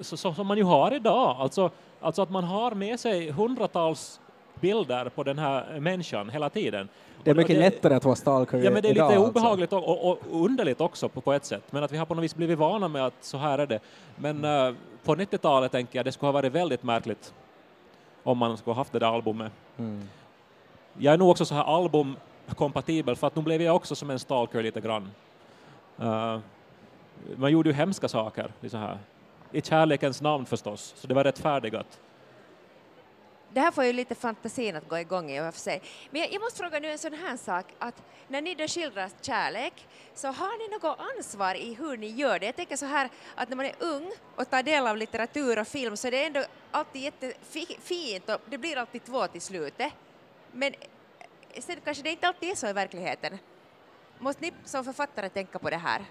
Så, 0.00 0.16
så, 0.16 0.34
som 0.34 0.46
man 0.46 0.56
ju 0.56 0.64
har 0.64 0.94
idag, 0.94 1.36
alltså, 1.38 1.70
alltså 2.00 2.22
att 2.22 2.30
man 2.30 2.44
har 2.44 2.74
med 2.74 3.00
sig 3.00 3.30
hundratals 3.30 4.20
bilder 4.60 5.08
på 5.08 5.22
den 5.22 5.38
här 5.38 5.80
människan 5.80 6.30
hela 6.30 6.50
tiden. 6.50 6.88
Det 7.24 7.30
är 7.30 7.34
mycket 7.34 7.58
lättare 7.58 7.94
att 7.94 8.04
vara 8.04 8.16
stalker 8.16 8.58
Ja, 8.58 8.70
men 8.70 8.82
det 8.82 8.88
är 8.88 8.94
lite 8.94 9.04
alltså. 9.04 9.28
obehagligt 9.28 9.72
och, 9.72 9.88
och, 9.88 10.08
och 10.10 10.18
underligt 10.30 10.80
också 10.80 11.08
på, 11.08 11.20
på 11.20 11.32
ett 11.32 11.44
sätt. 11.44 11.62
Men 11.70 11.84
att 11.84 11.92
vi 11.92 11.96
har 11.96 12.06
på 12.06 12.14
något 12.14 12.24
vis 12.24 12.34
blivit 12.34 12.58
vana 12.58 12.88
med 12.88 13.06
att 13.06 13.14
så 13.20 13.38
här 13.38 13.58
är 13.58 13.66
det. 13.66 13.80
Men 14.16 14.44
eh, 14.44 14.74
på 15.04 15.14
90-talet 15.16 15.72
tänker 15.72 15.98
jag 15.98 16.04
det 16.04 16.12
skulle 16.12 16.28
ha 16.28 16.32
varit 16.32 16.52
väldigt 16.52 16.82
märkligt 16.82 17.34
om 18.22 18.38
man 18.38 18.56
skulle 18.56 18.74
ha 18.74 18.80
haft 18.80 18.92
det 18.92 18.98
där 18.98 19.14
albumet. 19.14 19.52
Mm. 19.76 20.08
Jag 20.98 21.14
är 21.14 21.18
nog 21.18 21.30
också 21.30 21.44
så 21.44 21.54
här 21.54 21.64
albumkompatibel 21.64 23.16
för 23.16 23.26
att 23.26 23.36
nu 23.36 23.42
blev 23.42 23.62
jag 23.62 23.76
också 23.76 23.94
som 23.94 24.10
en 24.10 24.18
stalker 24.18 24.62
lite 24.62 24.80
grann. 24.80 25.10
Eh, 25.98 26.38
man 27.36 27.52
gjorde 27.52 27.68
ju 27.68 27.74
hemska 27.74 28.08
saker, 28.08 28.52
så 28.70 28.76
här. 28.76 28.98
i 29.52 29.62
kärlekens 29.62 30.22
namn 30.22 30.46
förstås, 30.46 30.94
så 30.96 31.06
det 31.06 31.14
var 31.14 31.24
rättfärdigat. 31.24 32.00
Det 33.54 33.60
här 33.60 33.70
får 33.70 33.84
ju 33.84 33.92
lite 33.92 34.14
fantasin 34.14 34.76
att 34.76 34.88
gå 34.88 34.98
igång 34.98 35.30
i 35.30 35.40
och 35.40 35.54
för 35.54 35.60
sig. 35.60 35.82
Men 36.10 36.20
jag, 36.20 36.32
jag 36.32 36.40
måste 36.40 36.58
fråga 36.58 36.80
nu 36.80 36.90
en 36.90 36.98
sån 36.98 37.12
här 37.12 37.36
sak 37.36 37.66
att 37.78 38.02
när 38.28 38.42
ni 38.42 38.54
då 38.54 38.68
skildrar 38.68 39.10
kärlek 39.20 39.88
så 40.14 40.28
har 40.28 40.58
ni 40.58 40.76
något 40.76 40.98
ansvar 41.16 41.54
i 41.54 41.74
hur 41.74 41.96
ni 41.96 42.06
gör 42.06 42.38
det? 42.38 42.46
Jag 42.46 42.56
tänker 42.56 42.76
så 42.76 42.86
här 42.86 43.10
att 43.34 43.48
när 43.48 43.56
man 43.56 43.66
är 43.66 43.74
ung 43.78 44.12
och 44.36 44.50
tar 44.50 44.62
del 44.62 44.86
av 44.86 44.96
litteratur 44.96 45.58
och 45.58 45.68
film 45.68 45.96
så 45.96 46.06
är 46.06 46.10
det 46.10 46.24
ändå 46.24 46.44
alltid 46.70 47.02
jättefint 47.02 48.28
och 48.28 48.40
det 48.46 48.58
blir 48.58 48.76
alltid 48.76 49.04
två 49.04 49.26
till 49.26 49.40
slutet. 49.40 49.80
Eh? 49.80 49.92
Men 50.52 50.74
eh, 51.52 51.62
sen 51.62 51.76
kanske 51.84 52.02
det 52.02 52.10
inte 52.10 52.28
alltid 52.28 52.50
är 52.50 52.54
så 52.54 52.66
i 52.68 52.72
verkligheten. 52.72 53.38
Måste 54.18 54.42
ni 54.42 54.52
som 54.64 54.84
författare 54.84 55.28
tänka 55.28 55.58
på 55.58 55.70
det 55.70 55.76
här? 55.76 56.04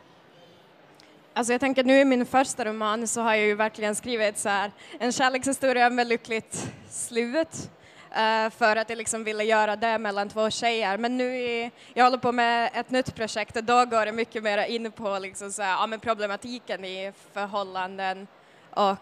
Alltså 1.36 1.54
jag 1.54 1.60
tänker 1.60 1.84
nu 1.84 2.00
i 2.00 2.06
min 2.06 2.26
första 2.26 2.66
roman 2.66 3.08
så 3.08 3.22
har 3.22 3.34
jag 3.34 3.46
ju 3.46 3.56
verkligen 3.56 3.96
skrivit 3.96 4.38
så 4.38 4.50
här 4.50 4.72
en 5.00 5.12
kärlekshistoria 5.12 5.90
med 5.90 6.08
lyckligt 6.08 6.72
slut 6.90 7.70
eh, 8.12 8.50
för 8.50 8.76
att 8.76 8.90
jag 8.90 8.98
liksom 8.98 9.24
ville 9.24 9.44
göra 9.44 9.76
det 9.76 9.98
mellan 9.98 10.30
två 10.30 10.50
tjejer. 10.50 10.98
Men 10.98 11.18
nu 11.18 11.38
i, 11.38 11.72
jag 11.94 12.04
håller 12.04 12.18
på 12.18 12.32
med 12.32 12.72
ett 12.74 12.90
nytt 12.90 13.16
projekt 13.16 13.56
och 13.56 13.64
då 13.64 13.86
går 13.86 14.06
det 14.06 14.12
mycket 14.12 14.44
mer 14.44 14.66
in 14.66 14.92
på 14.92 15.20
liksom 15.20 15.52
så 15.52 15.62
här, 15.62 15.72
ja, 15.72 15.88
men 15.88 16.00
problematiken 16.00 16.86
i 16.86 17.14
förhållanden 17.34 18.28
och 18.70 18.98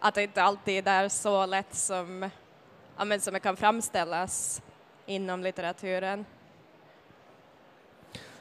att 0.00 0.14
det 0.14 0.22
inte 0.22 0.42
alltid 0.42 0.88
är 0.88 1.08
så 1.08 1.46
lätt 1.46 1.74
som, 1.74 2.30
ja, 2.98 3.04
men 3.04 3.20
som 3.20 3.34
det 3.34 3.40
kan 3.40 3.56
framställas 3.56 4.62
inom 5.06 5.42
litteraturen. 5.42 6.24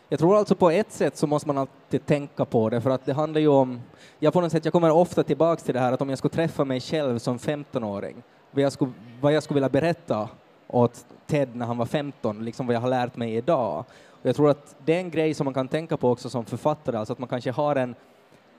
Jag 0.09 0.19
tror 0.19 0.37
alltså 0.37 0.55
på 0.55 0.69
ett 0.69 0.91
sätt 0.91 1.17
så 1.17 1.27
måste 1.27 1.47
man 1.47 1.57
alltid 1.57 2.05
tänka 2.05 2.45
på 2.45 2.69
det, 2.69 2.81
för 2.81 2.89
att 2.89 3.05
det 3.05 3.13
handlar 3.13 3.41
ju 3.41 3.47
om, 3.47 3.81
jag 4.19 4.33
på 4.33 4.41
något 4.41 4.51
sätt, 4.51 4.65
jag 4.65 4.71
kommer 4.71 4.91
ofta 4.91 5.23
tillbaks 5.23 5.63
till 5.63 5.73
det 5.73 5.79
här 5.79 5.93
att 5.93 6.01
om 6.01 6.09
jag 6.09 6.17
skulle 6.17 6.33
träffa 6.33 6.65
mig 6.65 6.79
själv 6.79 7.19
som 7.19 7.37
15-åring, 7.37 8.23
vad 8.51 8.63
jag 8.63 8.71
skulle, 8.71 8.91
vad 9.21 9.33
jag 9.33 9.43
skulle 9.43 9.55
vilja 9.55 9.69
berätta 9.69 10.29
åt 10.67 11.05
Ted 11.27 11.55
när 11.55 11.65
han 11.65 11.77
var 11.77 11.85
15, 11.85 12.45
liksom 12.45 12.67
vad 12.67 12.75
jag 12.75 12.81
har 12.81 12.89
lärt 12.89 13.15
mig 13.15 13.35
idag. 13.35 13.85
Och 14.09 14.25
jag 14.25 14.35
tror 14.35 14.49
att 14.49 14.75
det 14.85 14.95
är 14.95 14.99
en 14.99 15.11
grej 15.11 15.33
som 15.33 15.45
man 15.45 15.53
kan 15.53 15.67
tänka 15.67 15.97
på 15.97 16.09
också 16.09 16.29
som 16.29 16.45
författare, 16.45 16.97
alltså 16.97 17.13
att 17.13 17.19
man 17.19 17.29
kanske 17.29 17.51
har 17.51 17.75
en, 17.75 17.95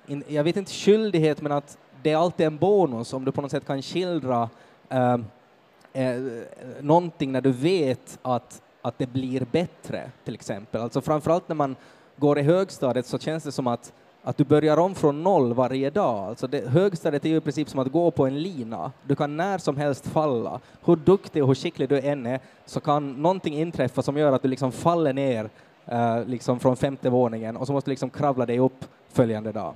en 0.07 0.25
jag 0.29 0.45
vet 0.45 0.57
inte 0.57 0.73
skyldighet, 0.73 1.43
men 1.43 1.53
att 1.53 1.79
det 2.03 2.11
är 2.11 2.17
alltid 2.17 2.47
en 2.47 2.57
bonus 2.57 3.13
om 3.13 3.25
du 3.25 3.33
på 3.33 3.43
något 3.43 3.51
sätt 3.51 3.67
kan 3.67 3.83
skildra 3.83 4.49
eh, 4.89 5.17
eh, 5.93 6.23
någonting 6.81 7.33
när 7.33 7.41
du 7.41 7.53
vet 7.53 8.19
att, 8.23 8.63
att 8.87 8.99
det 8.99 9.07
blir 9.07 9.47
bättre, 9.53 10.11
till 10.25 10.35
exempel. 10.35 10.81
Alltså 10.81 11.01
framförallt 11.01 11.49
när 11.49 11.57
man 11.57 11.77
går 12.17 12.39
i 12.39 12.43
högstadiet 12.43 13.07
så 13.07 13.19
känns 13.19 13.45
det 13.45 13.53
som 13.53 13.67
att, 13.67 13.93
att 14.23 14.37
du 14.37 14.45
börjar 14.45 14.77
om 14.77 14.95
från 14.95 15.23
noll 15.23 15.55
varje 15.55 15.91
dag. 15.91 16.29
Alltså 16.29 16.47
det, 16.47 16.69
högstadiet 16.69 17.25
är 17.25 17.29
ju 17.29 17.37
i 17.37 17.41
princip 17.41 17.69
som 17.69 17.81
att 17.81 17.93
gå 17.93 18.11
på 18.11 18.27
en 18.27 18.43
lina. 18.43 18.93
Du 19.03 19.17
kan 19.17 19.37
när 19.37 19.59
som 19.59 19.77
helst 19.77 20.07
falla. 20.07 20.61
Hur 20.85 20.97
duktig 20.97 21.43
och 21.43 21.49
hur 21.49 21.55
skicklig 21.55 21.89
du 21.89 22.01
än 22.01 22.27
är 22.27 22.41
så 22.65 22.81
kan 22.81 23.13
någonting 23.13 23.55
inträffa 23.55 24.03
som 24.03 24.17
gör 24.17 24.33
att 24.33 24.43
du 24.43 24.49
liksom 24.49 24.73
faller 24.73 25.13
ner 25.13 25.51
eh, 25.87 26.25
liksom 26.25 26.61
från 26.61 26.77
femte 26.77 27.11
våningen 27.11 27.57
och 27.57 27.67
så 27.67 27.73
måste 27.73 27.91
du 27.91 27.93
liksom 27.93 28.11
kravla 28.11 28.47
dig 28.47 28.59
upp 28.59 28.85
följande 29.09 29.53
dag. 29.53 29.75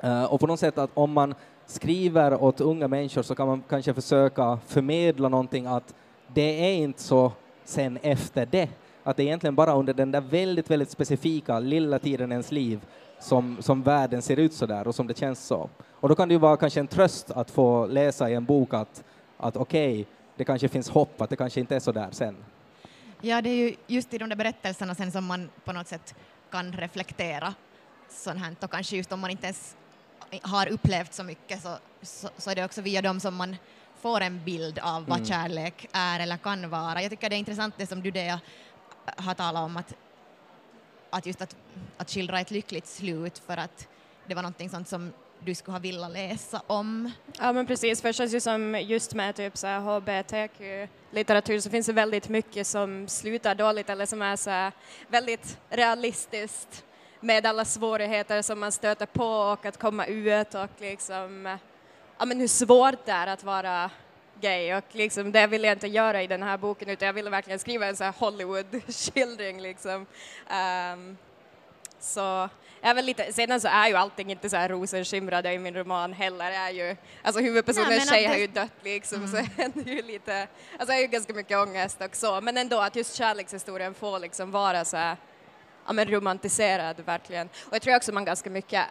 Eh, 0.00 0.24
och 0.24 0.40
på 0.40 0.46
något 0.46 0.60
sätt 0.60 0.78
att 0.78 0.90
om 0.94 1.12
man 1.12 1.34
skriver 1.66 2.42
åt 2.42 2.60
unga 2.60 2.88
människor 2.88 3.22
så 3.22 3.34
kan 3.34 3.46
man 3.46 3.62
kanske 3.68 3.94
försöka 3.94 4.58
förmedla 4.66 5.28
någonting 5.28 5.66
att 5.66 5.94
det 6.34 6.70
är 6.70 6.74
inte 6.74 7.02
så 7.02 7.32
sen 7.68 7.98
efter 8.02 8.46
det, 8.46 8.68
att 9.02 9.16
det 9.16 9.22
är 9.22 9.24
egentligen 9.24 9.54
bara 9.54 9.74
under 9.74 9.94
den 9.94 10.10
där 10.10 10.20
väldigt, 10.20 10.70
väldigt 10.70 10.90
specifika 10.90 11.58
lilla 11.58 11.98
tiden 11.98 12.32
i 12.32 12.34
ens 12.34 12.52
liv 12.52 12.80
som, 13.20 13.56
som 13.60 13.82
världen 13.82 14.22
ser 14.22 14.36
ut 14.36 14.52
så 14.52 14.66
där 14.66 14.88
och 14.88 14.94
som 14.94 15.06
det 15.06 15.18
känns 15.18 15.46
så. 15.46 15.70
Och 15.90 16.08
då 16.08 16.14
kan 16.14 16.28
det 16.28 16.34
ju 16.34 16.38
vara 16.38 16.56
kanske 16.56 16.80
en 16.80 16.86
tröst 16.86 17.30
att 17.30 17.50
få 17.50 17.86
läsa 17.86 18.30
i 18.30 18.34
en 18.34 18.44
bok 18.44 18.74
att, 18.74 19.04
att 19.36 19.56
okej, 19.56 19.92
okay, 19.92 20.04
det 20.36 20.44
kanske 20.44 20.68
finns 20.68 20.88
hopp, 20.88 21.20
att 21.20 21.30
det 21.30 21.36
kanske 21.36 21.60
inte 21.60 21.76
är 21.76 21.80
så 21.80 21.92
där 21.92 22.08
sen. 22.10 22.36
Ja, 23.20 23.42
det 23.42 23.50
är 23.50 23.56
ju 23.56 23.74
just 23.86 24.14
i 24.14 24.18
de 24.18 24.28
där 24.28 24.36
berättelserna 24.36 24.94
sen 24.94 25.12
som 25.12 25.24
man 25.24 25.48
på 25.64 25.72
något 25.72 25.88
sätt 25.88 26.14
kan 26.50 26.72
reflektera 26.72 27.54
sånt 28.08 28.38
här 28.38 28.56
och 28.60 28.70
kanske 28.70 28.96
just 28.96 29.12
om 29.12 29.20
man 29.20 29.30
inte 29.30 29.46
ens 29.46 29.76
har 30.42 30.68
upplevt 30.68 31.14
så 31.14 31.24
mycket 31.24 31.62
så, 31.62 31.76
så, 32.02 32.28
så, 32.36 32.50
är 32.50 32.54
det 32.54 32.64
också 32.64 32.82
via 32.82 33.02
dem 33.02 33.20
som 33.20 33.34
man 33.34 33.56
får 34.00 34.20
en 34.20 34.44
bild 34.44 34.78
av 34.78 35.06
vad 35.06 35.18
mm. 35.18 35.26
kärlek 35.26 35.88
är 35.92 36.20
eller 36.20 36.36
kan 36.36 36.70
vara. 36.70 37.02
Jag 37.02 37.10
tycker 37.10 37.30
det 37.30 37.36
är 37.36 37.38
intressant 37.38 37.74
det 37.78 37.86
som 37.86 38.02
du 38.02 38.10
det 38.10 38.38
har 39.16 39.34
talat 39.34 39.62
om 39.62 39.76
att, 39.76 39.94
att 41.10 41.26
just 41.26 41.42
att, 41.42 41.56
att 41.96 42.10
skildra 42.10 42.40
ett 42.40 42.50
lyckligt 42.50 42.86
slut 42.86 43.38
för 43.46 43.56
att 43.56 43.88
det 44.26 44.34
var 44.34 44.42
någonting 44.42 44.70
sånt 44.70 44.88
som 44.88 45.12
du 45.40 45.54
skulle 45.54 45.72
ha 45.74 45.80
velat 45.80 46.12
läsa 46.12 46.62
om? 46.66 47.10
Ja 47.38 47.52
men 47.52 47.66
precis, 47.66 48.00
för 48.00 48.08
det 48.08 48.12
känns 48.12 48.34
ju 48.34 48.40
som 48.40 48.80
just 48.80 49.14
med 49.14 49.34
typ 49.34 49.56
så 49.56 49.66
hbtq-litteratur 49.66 51.60
så 51.60 51.70
finns 51.70 51.86
det 51.86 51.92
väldigt 51.92 52.28
mycket 52.28 52.66
som 52.66 53.08
slutar 53.08 53.54
dåligt 53.54 53.90
eller 53.90 54.06
som 54.06 54.22
är 54.22 54.36
så 54.36 54.70
väldigt 55.08 55.58
realistiskt 55.68 56.84
med 57.20 57.46
alla 57.46 57.64
svårigheter 57.64 58.42
som 58.42 58.60
man 58.60 58.72
stöter 58.72 59.06
på 59.06 59.26
och 59.26 59.66
att 59.66 59.78
komma 59.78 60.06
ut 60.06 60.54
och 60.54 60.70
liksom, 60.78 61.58
ja 62.18 62.24
men 62.24 62.40
hur 62.40 62.48
svårt 62.48 63.06
det 63.06 63.12
är 63.12 63.26
att 63.26 63.44
vara 63.44 63.90
gay 64.40 64.74
och 64.74 64.84
liksom 64.92 65.32
det 65.32 65.46
vill 65.46 65.64
jag 65.64 65.72
inte 65.72 65.88
göra 65.88 66.22
i 66.22 66.26
den 66.26 66.42
här 66.42 66.56
boken 66.56 66.88
utan 66.88 67.06
jag 67.06 67.12
ville 67.12 67.30
verkligen 67.30 67.58
skriva 67.58 67.86
en 67.86 67.96
sån 67.96 68.04
här 68.04 68.12
Hollywood-skildring 68.12 69.60
liksom. 69.62 70.06
Um, 70.50 71.16
så 72.00 72.48
jag 72.80 72.94
väl 72.94 73.04
lite, 73.04 73.32
sedan 73.32 73.60
så 73.60 73.68
är 73.68 73.88
ju 73.88 73.94
allting 73.94 74.30
inte 74.30 74.50
så 74.50 74.56
här 74.56 74.68
rosenskimrade 74.68 75.52
i 75.52 75.58
min 75.58 75.74
roman 75.74 76.12
heller, 76.12 76.50
är 76.50 76.70
ju, 76.70 76.96
alltså 77.22 77.40
huvudpersonens 77.40 78.10
tjej 78.10 78.22
det... 78.22 78.28
har 78.28 78.36
ju 78.36 78.46
dött 78.46 78.72
liksom 78.82 79.24
mm. 79.24 79.30
så 79.30 79.36
det 79.56 79.90
är 79.90 79.94
ju 79.94 80.02
lite, 80.02 80.48
alltså 80.72 80.86
det 80.86 80.94
är 80.94 81.00
ju 81.00 81.06
ganska 81.06 81.34
mycket 81.34 81.58
ångest 81.58 82.02
och 82.02 82.16
så, 82.16 82.40
men 82.40 82.56
ändå 82.56 82.80
att 82.80 82.96
just 82.96 83.14
kärlekshistorien 83.14 83.94
får 83.94 84.18
liksom 84.18 84.50
vara 84.50 84.84
så 84.84 84.96
här, 84.96 85.16
ja 85.86 85.92
men 85.92 86.10
romantiserad 86.10 87.00
verkligen. 87.00 87.48
Och 87.66 87.74
jag 87.74 87.82
tror 87.82 87.96
också 87.96 88.12
man 88.12 88.24
ganska 88.24 88.50
mycket 88.50 88.84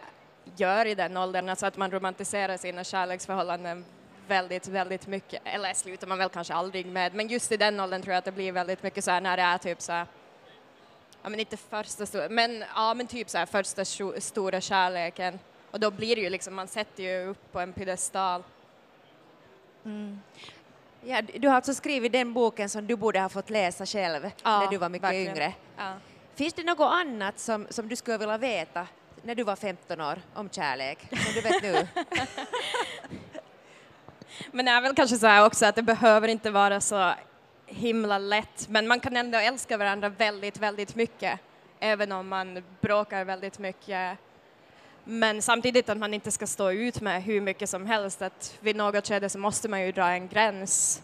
gör 0.56 0.86
i 0.86 0.94
den 0.94 1.16
åldern, 1.16 1.48
alltså 1.48 1.66
att 1.66 1.76
man 1.76 1.90
romantiserar 1.90 2.56
sina 2.56 2.84
kärleksförhållanden 2.84 3.84
väldigt, 4.28 4.68
väldigt 4.68 5.06
mycket, 5.06 5.42
eller 5.44 5.74
slutar 5.74 6.06
man 6.06 6.18
väl 6.18 6.28
kanske 6.28 6.54
aldrig 6.54 6.86
med, 6.86 7.14
men 7.14 7.28
just 7.28 7.52
i 7.52 7.56
den 7.56 7.80
åldern 7.80 8.02
tror 8.02 8.12
jag 8.12 8.18
att 8.18 8.24
det 8.24 8.32
blir 8.32 8.52
väldigt 8.52 8.82
mycket 8.82 9.04
så 9.04 9.10
här 9.10 9.20
när 9.20 9.36
det 9.36 9.42
är 9.42 9.58
typ 9.58 9.80
så 9.82 9.92
här, 9.92 10.06
ja 11.22 11.28
men 11.28 11.40
inte 11.40 11.56
första 11.56 12.06
stora, 12.06 12.28
men 12.28 12.64
ja 12.74 12.94
men 12.94 13.06
typ 13.06 13.30
så 13.30 13.38
här 13.38 13.46
första 13.46 13.84
stora 14.20 14.60
kärleken 14.60 15.38
och 15.70 15.80
då 15.80 15.90
blir 15.90 16.16
det 16.16 16.22
ju 16.22 16.30
liksom, 16.30 16.54
man 16.54 16.68
sätter 16.68 17.02
ju 17.02 17.26
upp 17.26 17.52
på 17.52 17.60
en 17.60 17.72
piedestal. 17.72 18.42
Mm. 19.84 20.20
Ja, 21.00 21.22
du 21.22 21.48
har 21.48 21.54
alltså 21.54 21.74
skrivit 21.74 22.12
den 22.12 22.32
boken 22.32 22.68
som 22.68 22.86
du 22.86 22.96
borde 22.96 23.20
ha 23.20 23.28
fått 23.28 23.50
läsa 23.50 23.86
själv 23.86 24.30
ja, 24.42 24.60
när 24.60 24.66
du 24.66 24.76
var 24.76 24.88
mycket 24.88 25.04
verkligen. 25.04 25.36
yngre. 25.36 25.52
Ja. 25.76 25.92
Finns 26.34 26.54
det 26.54 26.62
något 26.62 26.92
annat 26.92 27.38
som, 27.38 27.66
som 27.70 27.88
du 27.88 27.96
skulle 27.96 28.18
vilja 28.18 28.38
veta 28.38 28.86
när 29.26 29.34
du 29.34 29.42
var 29.42 29.56
15 29.56 30.00
år 30.00 30.18
om 30.34 30.50
kärlek, 30.50 30.98
som 31.08 31.32
du 31.34 31.40
vet 31.40 31.62
nu? 31.62 31.86
Men 34.50 34.64
det 34.64 34.70
är 34.70 34.80
väl 34.80 34.94
kanske 34.94 35.16
så 35.16 35.26
här 35.26 35.46
också 35.46 35.66
att 35.66 35.74
det 35.74 35.82
behöver 35.82 36.28
inte 36.28 36.50
vara 36.50 36.80
så 36.80 37.14
himla 37.66 38.18
lätt, 38.18 38.68
men 38.68 38.88
man 38.88 39.00
kan 39.00 39.16
ändå 39.16 39.38
älska 39.38 39.76
varandra 39.76 40.08
väldigt, 40.08 40.58
väldigt 40.58 40.94
mycket, 40.94 41.40
även 41.80 42.12
om 42.12 42.28
man 42.28 42.64
bråkar 42.80 43.24
väldigt 43.24 43.58
mycket. 43.58 44.18
Men 45.04 45.42
samtidigt 45.42 45.88
att 45.88 45.98
man 45.98 46.14
inte 46.14 46.30
ska 46.30 46.46
stå 46.46 46.70
ut 46.70 47.00
med 47.00 47.22
hur 47.22 47.40
mycket 47.40 47.70
som 47.70 47.86
helst, 47.86 48.22
att 48.22 48.58
vid 48.60 48.76
något 48.76 49.08
skede 49.08 49.28
så 49.28 49.38
måste 49.38 49.68
man 49.68 49.82
ju 49.82 49.92
dra 49.92 50.08
en 50.08 50.28
gräns 50.28 51.02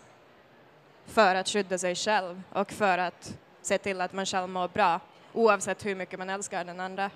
för 1.06 1.34
att 1.34 1.48
skydda 1.48 1.78
sig 1.78 1.94
själv 1.94 2.42
och 2.52 2.72
för 2.72 2.98
att 2.98 3.34
se 3.62 3.78
till 3.78 4.00
att 4.00 4.12
man 4.12 4.26
själv 4.26 4.48
mår 4.48 4.68
bra, 4.68 5.00
oavsett 5.32 5.86
hur 5.86 5.94
mycket 5.94 6.18
man 6.18 6.30
älskar 6.30 6.64
den 6.64 6.80
andra. 6.80 7.10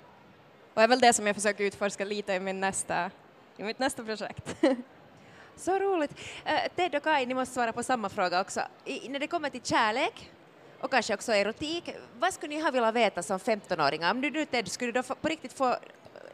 Och 0.77 0.81
det 0.81 0.85
är 0.85 0.87
väl 0.87 0.99
det 0.99 1.13
som 1.13 1.27
jag 1.27 1.35
försöker 1.35 1.63
utforska 1.63 2.05
lite 2.05 2.33
i, 2.33 2.39
min 2.39 2.59
nästa, 2.59 3.11
i 3.57 3.63
mitt 3.63 3.79
nästa 3.79 4.03
projekt. 4.03 4.55
Så 5.55 5.79
roligt. 5.79 6.11
Uh, 6.11 6.75
Ted 6.75 6.95
och 6.95 7.03
Kai, 7.03 7.25
ni 7.25 7.33
måste 7.33 7.53
svara 7.53 7.73
på 7.73 7.83
samma 7.83 8.09
fråga 8.09 8.41
också. 8.41 8.61
I, 8.85 9.09
när 9.09 9.19
det 9.19 9.27
kommer 9.27 9.49
till 9.49 9.61
kärlek 9.63 10.31
och 10.81 10.91
kanske 10.91 11.13
också 11.13 11.33
erotik, 11.33 11.95
vad 12.19 12.33
skulle 12.33 12.55
ni 12.55 12.61
ha 12.61 12.71
velat 12.71 12.95
veta 12.95 13.23
som 13.23 13.37
15-åringar? 13.37 14.11
Om 14.11 14.21
du 14.21 14.31
nu 14.31 14.45
Ted, 14.45 14.67
skulle 14.67 14.91
du 14.91 15.01
då 15.01 15.15
på 15.15 15.27
riktigt 15.27 15.53
få 15.53 15.75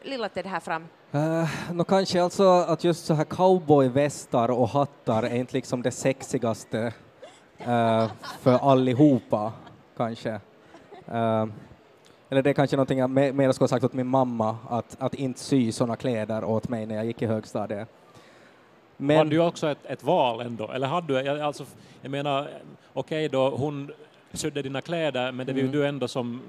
lilla 0.03 0.29
Ted 0.29 0.45
här 0.45 0.59
fram? 0.59 0.87
Uh, 1.15 1.49
no, 1.71 1.83
kanske 1.83 2.23
alltså 2.23 2.49
att 2.49 2.83
just 2.83 3.05
så 3.05 3.13
här 3.13 3.25
cowboyvästar 3.25 4.51
och 4.51 4.69
hattar 4.69 5.23
är 5.23 5.35
inte 5.35 5.53
liksom 5.53 5.81
det 5.81 5.91
sexigaste 5.91 6.93
uh, 7.67 8.11
för 8.41 8.71
allihopa, 8.71 9.53
kanske. 9.97 10.39
Uh, 11.09 11.45
eller 12.33 12.41
det 12.41 12.49
är 12.49 12.53
kanske 12.53 12.75
någonting 12.75 12.99
jag 12.99 13.09
mer 13.09 13.51
skulle 13.51 13.63
ha 13.63 13.67
sagt 13.67 13.83
åt 13.83 13.93
min 13.93 14.07
mamma, 14.07 14.57
att, 14.69 14.95
att 14.99 15.13
inte 15.13 15.39
sy 15.39 15.71
sådana 15.71 15.95
kläder 15.95 16.43
åt 16.43 16.69
mig 16.69 16.85
när 16.85 16.95
jag 16.95 17.05
gick 17.05 17.21
i 17.21 17.25
högstadiet. 17.25 17.87
Men... 18.97 19.17
Hade 19.17 19.29
du 19.29 19.39
också 19.39 19.67
ett, 19.67 19.85
ett, 19.85 20.03
val 20.03 20.41
ändå? 20.41 20.71
Eller 20.71 20.87
hade 20.87 21.07
du, 21.07 21.41
alltså, 21.41 21.65
jag 22.01 22.11
menar, 22.11 22.41
okej 22.41 23.25
okay 23.25 23.27
då, 23.27 23.49
hon 23.49 23.91
sydde 24.31 24.61
dina 24.61 24.81
kläder, 24.81 25.31
men 25.31 25.47
det 25.47 25.53
var 25.53 25.59
ju 25.59 25.67
mm. 25.67 25.79
du 25.79 25.87
ändå 25.87 26.07
som 26.07 26.41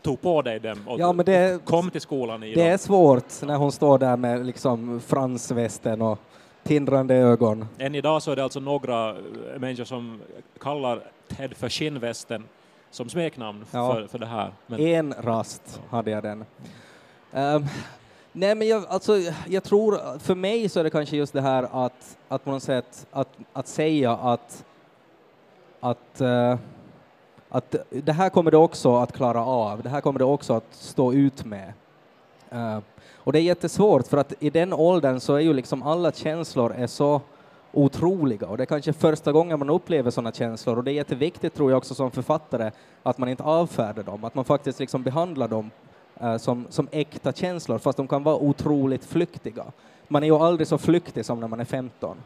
tog 0.00 0.20
på 0.20 0.42
dig 0.42 0.60
dem 0.60 0.78
och 0.86 1.00
ja, 1.00 1.12
men 1.12 1.24
det, 1.24 1.64
kom 1.64 1.90
till 1.90 2.00
skolan 2.00 2.42
i 2.42 2.54
Det 2.54 2.60
dem. 2.60 2.72
är 2.72 2.76
svårt 2.76 3.42
när 3.42 3.56
hon 3.56 3.72
står 3.72 3.98
där 3.98 4.16
med 4.16 4.46
liksom 4.46 5.00
fransvästen 5.00 6.02
och 6.02 6.18
tindrande 6.62 7.14
ögon. 7.14 7.66
Än 7.78 7.94
idag 7.94 8.22
så 8.22 8.32
är 8.32 8.36
det 8.36 8.44
alltså 8.44 8.60
några 8.60 9.16
människor 9.58 9.84
som 9.84 10.20
kallar 10.60 11.02
Ted 11.28 11.56
för 11.56 11.68
skinnvästen 11.68 12.44
som 12.92 13.08
smeknamn 13.08 13.64
ja. 13.70 13.94
för, 13.94 14.06
för 14.06 14.18
det 14.18 14.26
här. 14.26 14.52
Men... 14.66 14.80
En 14.80 15.14
rast 15.18 15.80
hade 15.90 16.10
jag 16.10 16.22
den. 16.22 16.44
Um, 17.32 17.66
Nej, 18.34 18.54
men 18.54 18.68
jag, 18.68 18.84
alltså, 18.88 19.18
jag 19.48 19.64
tror, 19.64 20.18
för 20.18 20.34
mig 20.34 20.68
så 20.68 20.80
är 20.80 20.84
det 20.84 20.90
kanske 20.90 21.16
just 21.16 21.32
det 21.32 21.40
här 21.40 21.68
att, 21.72 22.18
att 22.28 22.44
på 22.44 22.50
något 22.50 22.62
sätt, 22.62 23.06
att, 23.10 23.28
att 23.52 23.68
säga 23.68 24.12
att, 24.12 24.64
att, 25.80 26.20
uh, 26.20 26.56
att 27.48 27.74
det 27.90 28.12
här 28.12 28.28
kommer 28.28 28.50
du 28.50 28.56
också 28.56 28.96
att 28.96 29.12
klara 29.12 29.44
av, 29.44 29.82
det 29.82 29.88
här 29.88 30.00
kommer 30.00 30.18
du 30.18 30.24
också 30.24 30.52
att 30.52 30.74
stå 30.74 31.12
ut 31.12 31.44
med. 31.44 31.72
Uh, 32.52 32.78
och 33.14 33.32
det 33.32 33.38
är 33.38 33.42
jättesvårt, 33.42 34.06
för 34.06 34.16
att 34.16 34.32
i 34.38 34.50
den 34.50 34.72
åldern 34.72 35.20
så 35.20 35.34
är 35.34 35.40
ju 35.40 35.52
liksom 35.52 35.82
alla 35.82 36.12
känslor 36.12 36.72
är 36.72 36.86
så 36.86 37.20
otroliga 37.72 38.46
och 38.46 38.56
det 38.56 38.64
är 38.64 38.66
kanske 38.66 38.92
första 38.92 39.32
gången 39.32 39.58
man 39.58 39.70
upplever 39.70 40.10
sådana 40.10 40.32
känslor 40.32 40.76
och 40.78 40.84
det 40.84 40.90
är 40.90 40.94
jätteviktigt 40.94 41.54
tror 41.54 41.70
jag 41.70 41.78
också 41.78 41.94
som 41.94 42.10
författare 42.10 42.70
att 43.02 43.18
man 43.18 43.28
inte 43.28 43.42
avfärdar 43.42 44.02
dem, 44.02 44.24
att 44.24 44.34
man 44.34 44.44
faktiskt 44.44 44.80
liksom 44.80 45.02
behandlar 45.02 45.48
dem 45.48 45.70
eh, 46.20 46.36
som, 46.36 46.66
som 46.70 46.88
äkta 46.92 47.32
känslor, 47.32 47.78
fast 47.78 47.96
de 47.96 48.08
kan 48.08 48.22
vara 48.22 48.36
otroligt 48.36 49.04
flyktiga. 49.04 49.64
Man 50.08 50.22
är 50.22 50.26
ju 50.26 50.36
aldrig 50.36 50.66
så 50.68 50.78
flyktig 50.78 51.24
som 51.24 51.40
när 51.40 51.48
man 51.48 51.60
är 51.60 51.64
15. 51.64 52.16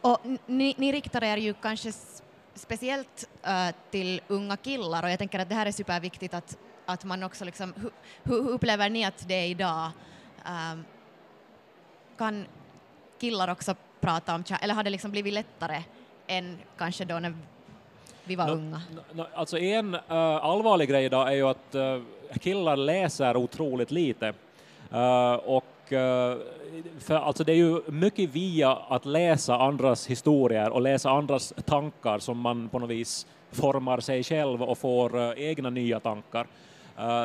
Och 0.00 0.18
ni, 0.46 0.74
ni 0.78 0.92
riktar 0.92 1.24
er 1.24 1.36
ju 1.36 1.54
kanske 1.54 1.92
speciellt 2.54 3.28
äh, 3.42 3.74
till 3.90 4.20
unga 4.28 4.56
killar 4.56 5.02
och 5.02 5.10
jag 5.10 5.18
tänker 5.18 5.38
att 5.38 5.48
det 5.48 5.54
här 5.54 5.66
är 5.66 5.72
superviktigt 5.72 6.34
att, 6.34 6.58
att 6.86 7.04
man 7.04 7.22
också 7.22 7.44
liksom, 7.44 7.74
hur, 7.76 7.90
hur 8.22 8.48
upplever 8.48 8.90
ni 8.90 9.04
att 9.04 9.28
det 9.28 9.34
är 9.34 9.46
idag? 9.46 9.90
Äh, 10.44 10.78
kan 12.18 12.46
killar 13.22 13.50
också 13.50 13.74
prata 14.00 14.34
om 14.34 14.44
eller 14.60 14.74
har 14.74 14.82
det 14.82 14.90
liksom 14.90 15.10
blivit 15.10 15.32
lättare 15.32 15.82
än 16.26 16.58
kanske 16.78 17.04
då 17.04 17.18
när 17.18 17.34
vi 18.24 18.36
var 18.36 18.46
no, 18.46 18.52
unga? 18.52 18.82
No, 19.12 19.26
alltså 19.34 19.58
en 19.58 19.94
uh, 19.94 20.00
allvarlig 20.50 20.88
grej 20.88 21.04
idag 21.04 21.28
är 21.28 21.32
ju 21.32 21.48
att 21.48 21.74
uh, 21.74 22.02
killar 22.40 22.76
läser 22.76 23.36
otroligt 23.36 23.90
lite. 23.90 24.32
Uh, 24.92 25.34
och 25.34 25.64
för, 26.98 27.14
alltså 27.14 27.44
det 27.44 27.52
är 27.52 27.56
ju 27.56 27.90
mycket 27.90 28.30
via 28.30 28.70
att 28.72 29.04
läsa 29.06 29.56
andras 29.56 30.06
historier 30.06 30.70
och 30.70 30.80
läsa 30.80 31.10
andras 31.10 31.52
tankar 31.64 32.18
som 32.18 32.38
man 32.38 32.68
på 32.68 32.78
något 32.78 32.90
vis 32.90 33.26
formar 33.50 34.00
sig 34.00 34.22
själv 34.22 34.62
och 34.62 34.78
får 34.78 35.38
egna 35.38 35.70
nya 35.70 36.00
tankar. 36.00 36.46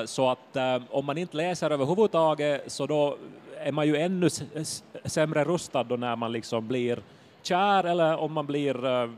Så 0.05 0.29
att 0.29 0.57
om 0.89 1.05
man 1.05 1.17
inte 1.17 1.37
läser 1.37 1.71
överhuvudtaget 1.71 2.71
så 2.71 2.85
då 2.85 3.17
är 3.59 3.71
man 3.71 3.87
ju 3.87 3.97
ännu 3.97 4.29
sämre 5.05 5.43
rustad 5.43 5.83
då 5.83 5.95
när 5.95 6.15
man 6.15 6.31
liksom 6.31 6.67
blir 6.67 6.99
kär 7.41 7.83
eller 7.83 8.17
om 8.17 8.33
man 8.33 8.45
blir, 8.45 8.85
eh, 8.85 9.09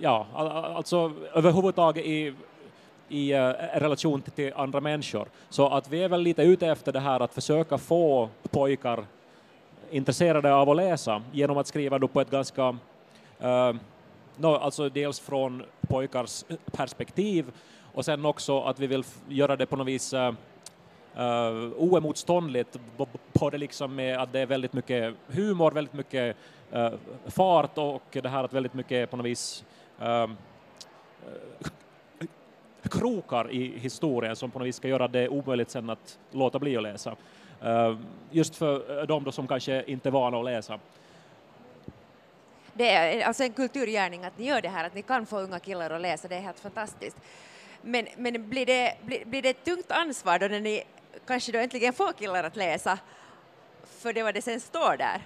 ja, 0.00 0.26
alltså 0.34 1.12
överhuvudtaget 1.34 2.04
i 2.04 2.34
i 3.08 3.32
eh, 3.32 3.50
relation 3.74 4.22
till, 4.22 4.52
andra 4.56 4.80
människor. 4.80 5.28
Så 5.48 5.68
att 5.68 5.88
vi 5.88 6.02
är 6.02 6.08
väl 6.08 6.20
lite 6.20 6.42
ute 6.42 6.66
efter 6.66 6.92
det 6.92 7.00
här 7.00 7.20
att 7.20 7.34
försöka 7.34 7.78
få 7.78 8.28
pojkar 8.50 9.04
intresserade 9.90 10.54
av 10.54 10.70
att 10.70 10.76
läsa 10.76 11.22
genom 11.32 11.58
att 11.58 11.66
skriva 11.66 11.98
då 11.98 12.08
på 12.08 12.20
ett 12.20 12.30
ganska, 12.30 12.76
eh, 13.40 13.72
no, 14.36 14.46
alltså 14.46 14.88
dels 14.88 15.20
från 15.20 15.62
pojkars 15.80 16.44
perspektiv 16.72 17.52
och 17.94 18.04
sen 18.04 18.26
också 18.26 18.60
att 18.60 18.80
vi 18.80 18.86
vill 18.86 19.04
göra 19.28 19.56
det 19.56 19.66
på 19.66 19.76
något 19.76 19.86
vis 19.86 20.14
uh, 20.14 20.32
uh, 21.18 21.72
oemotståndligt, 21.76 22.78
både 23.32 23.58
liksom 23.58 23.94
med 23.94 24.18
att 24.18 24.32
det 24.32 24.40
är 24.40 24.46
väldigt 24.46 24.72
mycket 24.72 25.14
humor, 25.26 25.70
väldigt 25.70 25.94
mycket 25.94 26.36
uh, 26.74 26.90
fart 27.26 27.78
och 27.78 28.02
det 28.10 28.28
här 28.28 28.44
att 28.44 28.52
väldigt 28.52 28.74
mycket 28.74 29.10
på 29.10 29.16
något 29.16 29.26
vis 29.26 29.64
uh, 30.02 30.26
krokar 32.82 33.50
i 33.50 33.78
historien 33.78 34.36
som 34.36 34.50
på 34.50 34.58
något 34.58 34.68
vis 34.68 34.76
ska 34.76 34.88
göra 34.88 35.08
det 35.08 35.28
omöjligt 35.28 35.70
sen 35.70 35.90
att 35.90 36.18
låta 36.30 36.58
bli 36.58 36.76
att 36.76 36.82
läsa. 36.82 37.16
Uh, 37.64 37.98
just 38.30 38.56
för 38.56 39.06
de 39.06 39.24
då 39.24 39.32
som 39.32 39.48
kanske 39.48 39.84
inte 39.86 40.08
är 40.08 40.10
vana 40.10 40.38
att 40.38 40.44
läsa. 40.44 40.78
Det 42.76 42.90
är 42.90 43.26
alltså 43.26 43.42
en 43.42 43.52
kulturgärning 43.52 44.24
att 44.24 44.38
ni 44.38 44.46
gör 44.46 44.60
det 44.60 44.68
här, 44.68 44.86
att 44.86 44.94
ni 44.94 45.02
kan 45.02 45.26
få 45.26 45.40
unga 45.40 45.58
killar 45.58 45.90
att 45.90 46.00
läsa, 46.00 46.28
det 46.28 46.36
är 46.36 46.40
helt 46.40 46.60
fantastiskt. 46.60 47.16
Men, 47.82 48.06
men 48.16 48.48
blir, 48.48 48.66
det, 48.66 48.96
blir, 49.02 49.24
blir 49.24 49.42
det 49.42 49.48
ett 49.48 49.64
tungt 49.64 49.90
ansvar 49.90 50.38
då 50.38 50.46
när 50.46 50.60
ni 50.60 50.82
kanske 51.26 51.52
då 51.52 51.58
äntligen 51.58 51.92
får 51.92 52.12
killar 52.12 52.44
att 52.44 52.56
läsa, 52.56 52.98
för 53.84 54.12
det 54.12 54.22
var 54.22 54.32
det 54.32 54.42
sen 54.42 54.60
står 54.60 54.96
där? 54.96 55.22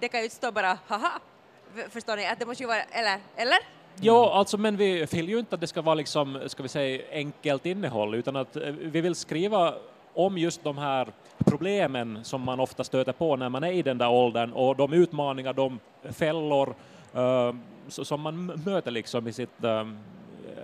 Det 0.00 0.08
kan 0.08 0.20
ju 0.20 0.24
inte 0.24 0.36
stå 0.36 0.52
bara 0.52 0.78
haha, 0.86 1.20
förstår 1.90 2.16
ni? 2.16 2.26
Att 2.26 2.38
det 2.38 2.46
måste 2.46 2.62
ju 2.62 2.66
vara, 2.66 2.82
eller? 2.82 3.20
eller? 3.36 3.58
Ja, 4.00 4.34
alltså, 4.34 4.58
men 4.58 4.76
vi 4.76 5.04
vill 5.04 5.28
ju 5.28 5.38
inte 5.38 5.54
att 5.54 5.60
det 5.60 5.66
ska 5.66 5.82
vara 5.82 5.94
liksom, 5.94 6.40
ska 6.46 6.62
vi 6.62 6.68
säga, 6.68 7.02
enkelt 7.10 7.66
innehåll, 7.66 8.14
utan 8.14 8.36
att 8.36 8.56
eh, 8.56 8.62
vi 8.70 9.00
vill 9.00 9.14
skriva 9.14 9.74
om 10.14 10.38
just 10.38 10.64
de 10.64 10.78
här 10.78 11.08
problemen 11.38 12.24
som 12.24 12.40
man 12.40 12.60
ofta 12.60 12.84
stöter 12.84 13.12
på 13.12 13.36
när 13.36 13.48
man 13.48 13.64
är 13.64 13.72
i 13.72 13.82
den 13.82 13.98
där 13.98 14.10
åldern 14.10 14.52
och 14.52 14.76
de 14.76 14.92
utmaningar, 14.92 15.52
de 15.52 15.78
fällor 16.10 16.74
uh, 17.16 17.54
som 17.88 18.20
man 18.20 18.46
möter 18.46 18.90
liksom 18.90 19.28
i, 19.28 19.32
sitt, 19.32 19.64
uh, 19.64 19.92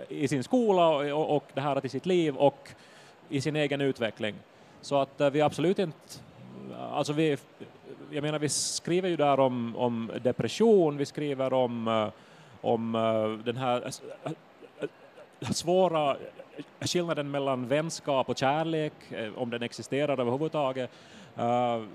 i 0.09 0.27
sin 0.27 0.43
skola 0.43 0.87
och, 0.87 1.35
och 1.35 1.43
det 1.53 1.61
här 1.61 1.85
i 1.85 1.89
sitt 1.89 2.05
liv 2.05 2.35
och 2.35 2.69
i 3.31 3.41
sin 3.41 3.55
egen 3.55 3.81
utveckling. 3.81 4.35
Så 4.81 5.01
att 5.01 5.21
eh, 5.21 5.29
vi 5.29 5.41
absolut 5.41 5.79
inte, 5.79 5.97
eh, 6.71 6.93
alltså 6.93 7.13
vi, 7.13 7.37
jag 8.11 8.21
menar 8.21 8.39
vi 8.39 8.49
skriver 8.49 9.09
ju 9.09 9.15
där 9.15 9.39
om, 9.39 9.75
om 9.75 10.11
depression, 10.23 10.97
vi 10.97 11.05
skriver 11.05 11.53
om 11.53 11.87
eh, 11.87 12.07
om 12.63 12.91
den 13.45 13.57
här 13.57 13.91
svåra 15.53 16.17
skillnaden 16.79 17.31
mellan 17.31 17.67
vänskap 17.67 18.29
och 18.29 18.37
kärlek, 18.37 18.93
om 19.35 19.49
den 19.49 19.63
existerar 19.63 20.19
överhuvudtaget. 20.19 20.89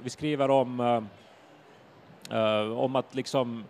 Vi 0.02 0.10
skriver 0.10 0.50
om, 0.50 0.80
om 2.76 2.96
att 2.96 3.14
liksom 3.14 3.64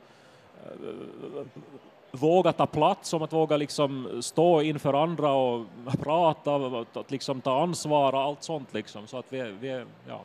våga 2.10 2.52
ta 2.52 2.66
plats, 2.66 3.12
om 3.12 3.22
att 3.22 3.32
våga 3.32 3.56
liksom 3.56 4.18
stå 4.22 4.62
inför 4.62 4.94
andra 5.02 5.32
och 5.32 5.64
prata, 6.02 6.54
att, 6.94 7.10
liksom 7.10 7.40
ta 7.40 7.62
ansvar 7.62 8.12
och 8.12 8.20
allt 8.20 8.42
sånt 8.42 8.74
liksom. 8.74 9.06
Så 9.06 9.18
att 9.18 9.26
vi, 9.28 9.42
vi, 9.42 9.84
ja. 10.08 10.20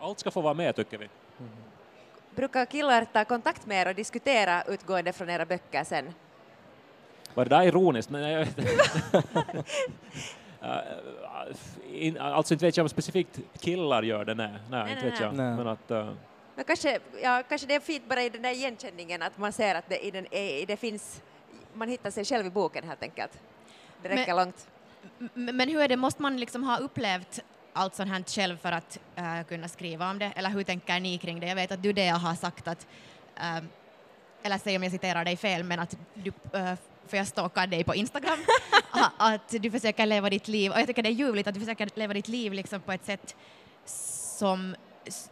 Allt 0.00 0.18
ska 0.18 0.30
få 0.30 0.40
vara 0.40 0.54
med 0.54 0.76
tycker 0.76 0.98
vi. 0.98 1.08
Brukar 2.34 2.64
killar 2.66 3.04
ta 3.12 3.24
kontakt 3.24 3.66
med 3.66 3.82
er 3.82 3.88
och 3.90 3.94
diskutera 3.94 4.62
utgående 4.62 5.12
från 5.12 5.30
era 5.30 5.44
böcker 5.46 5.84
sen? 5.84 6.14
Var 7.34 7.44
det 7.44 7.56
där 7.56 7.62
ironiskt? 7.62 8.10
Nej, 8.10 8.32
jag 8.32 8.38
vet 8.38 8.58
inte. 8.58 9.64
Eh, 10.62 12.06
in- 12.06 12.18
Alltså 12.18 12.54
inte 12.54 12.64
vet 12.66 12.76
jag 12.76 12.84
om 12.84 12.88
specifikt 12.88 13.38
killar 13.60 14.02
gör 14.02 14.24
det, 14.24 14.34
nej, 14.34 14.48
nej, 14.48 14.60
Nej, 14.70 14.92
inte 14.92 15.02
nej, 15.02 15.10
vet 15.10 15.20
jag. 15.20 15.34
nej. 15.34 15.56
Men 15.56 15.66
att, 15.68 15.90
eh, 15.90 16.08
Men 16.56 16.64
kanske, 16.64 17.00
ja, 17.22 17.42
kanske 17.48 17.66
det 17.66 17.74
är 17.74 17.80
fint 17.80 18.08
bara 18.08 18.22
i 18.22 18.28
den 18.28 18.42
där 18.42 18.50
igenkänningen 18.50 19.22
att 19.22 19.38
man 19.38 19.52
ser 19.52 19.74
att 19.74 19.88
det, 19.88 20.06
i 20.06 20.10
den, 20.10 20.34
i, 20.34 20.64
det 20.68 20.76
finns, 20.76 21.22
man 21.74 21.88
hittar 21.88 22.10
sig 22.10 22.24
själv 22.24 22.46
i 22.46 22.50
boken 22.50 22.84
helt 22.84 23.02
enkelt. 23.02 23.32
Det 24.02 24.08
räcker 24.08 24.34
Men- 24.34 24.44
långt. 24.44 24.68
Men 25.34 25.68
hur 25.68 25.80
är 25.80 25.88
det, 25.88 25.96
måste 25.96 26.22
man 26.22 26.36
liksom 26.36 26.62
ha 26.62 26.78
upplevt 26.78 27.40
allt 27.72 27.94
sånt 27.94 28.10
här 28.10 28.22
själv 28.22 28.58
för 28.58 28.72
att 28.72 28.98
eh, 29.16 29.42
kunna 29.48 29.68
skriva 29.68 30.10
om 30.10 30.18
det? 30.18 30.32
Eller 30.36 30.50
hur 30.50 30.62
tänker 30.62 31.00
ni 31.00 31.18
kring 31.18 31.40
det? 31.40 31.46
Jag 31.46 31.54
vet 31.54 31.72
att 31.72 31.82
du 31.82 31.92
det 31.92 32.08
har 32.08 32.34
sagt 32.34 32.68
att, 32.68 32.86
eh, 33.36 33.64
eller 34.42 34.58
säg 34.58 34.76
om 34.76 34.82
jag 34.82 34.92
citerar 34.92 35.24
dig 35.24 35.36
fel, 35.36 35.64
men 35.64 35.78
att 35.78 35.96
du, 36.14 36.30
uh, 36.30 36.74
för 37.06 37.16
jag 37.16 37.26
stalkar 37.26 37.66
dig 37.66 37.84
på 37.84 37.94
Instagram, 37.94 38.38
att 39.18 39.48
du 39.48 39.70
försöker 39.70 40.06
leva 40.06 40.30
ditt 40.30 40.48
liv, 40.48 40.72
och 40.72 40.80
jag 40.80 40.86
tycker 40.86 41.02
det 41.02 41.08
är 41.08 41.12
ljuvligt 41.12 41.48
att 41.48 41.54
du 41.54 41.60
försöker 41.60 41.88
leva 41.94 42.14
ditt 42.14 42.28
liv 42.28 42.52
liksom 42.52 42.80
på 42.80 42.92
ett 42.92 43.04
sätt 43.04 43.36
som 43.84 44.76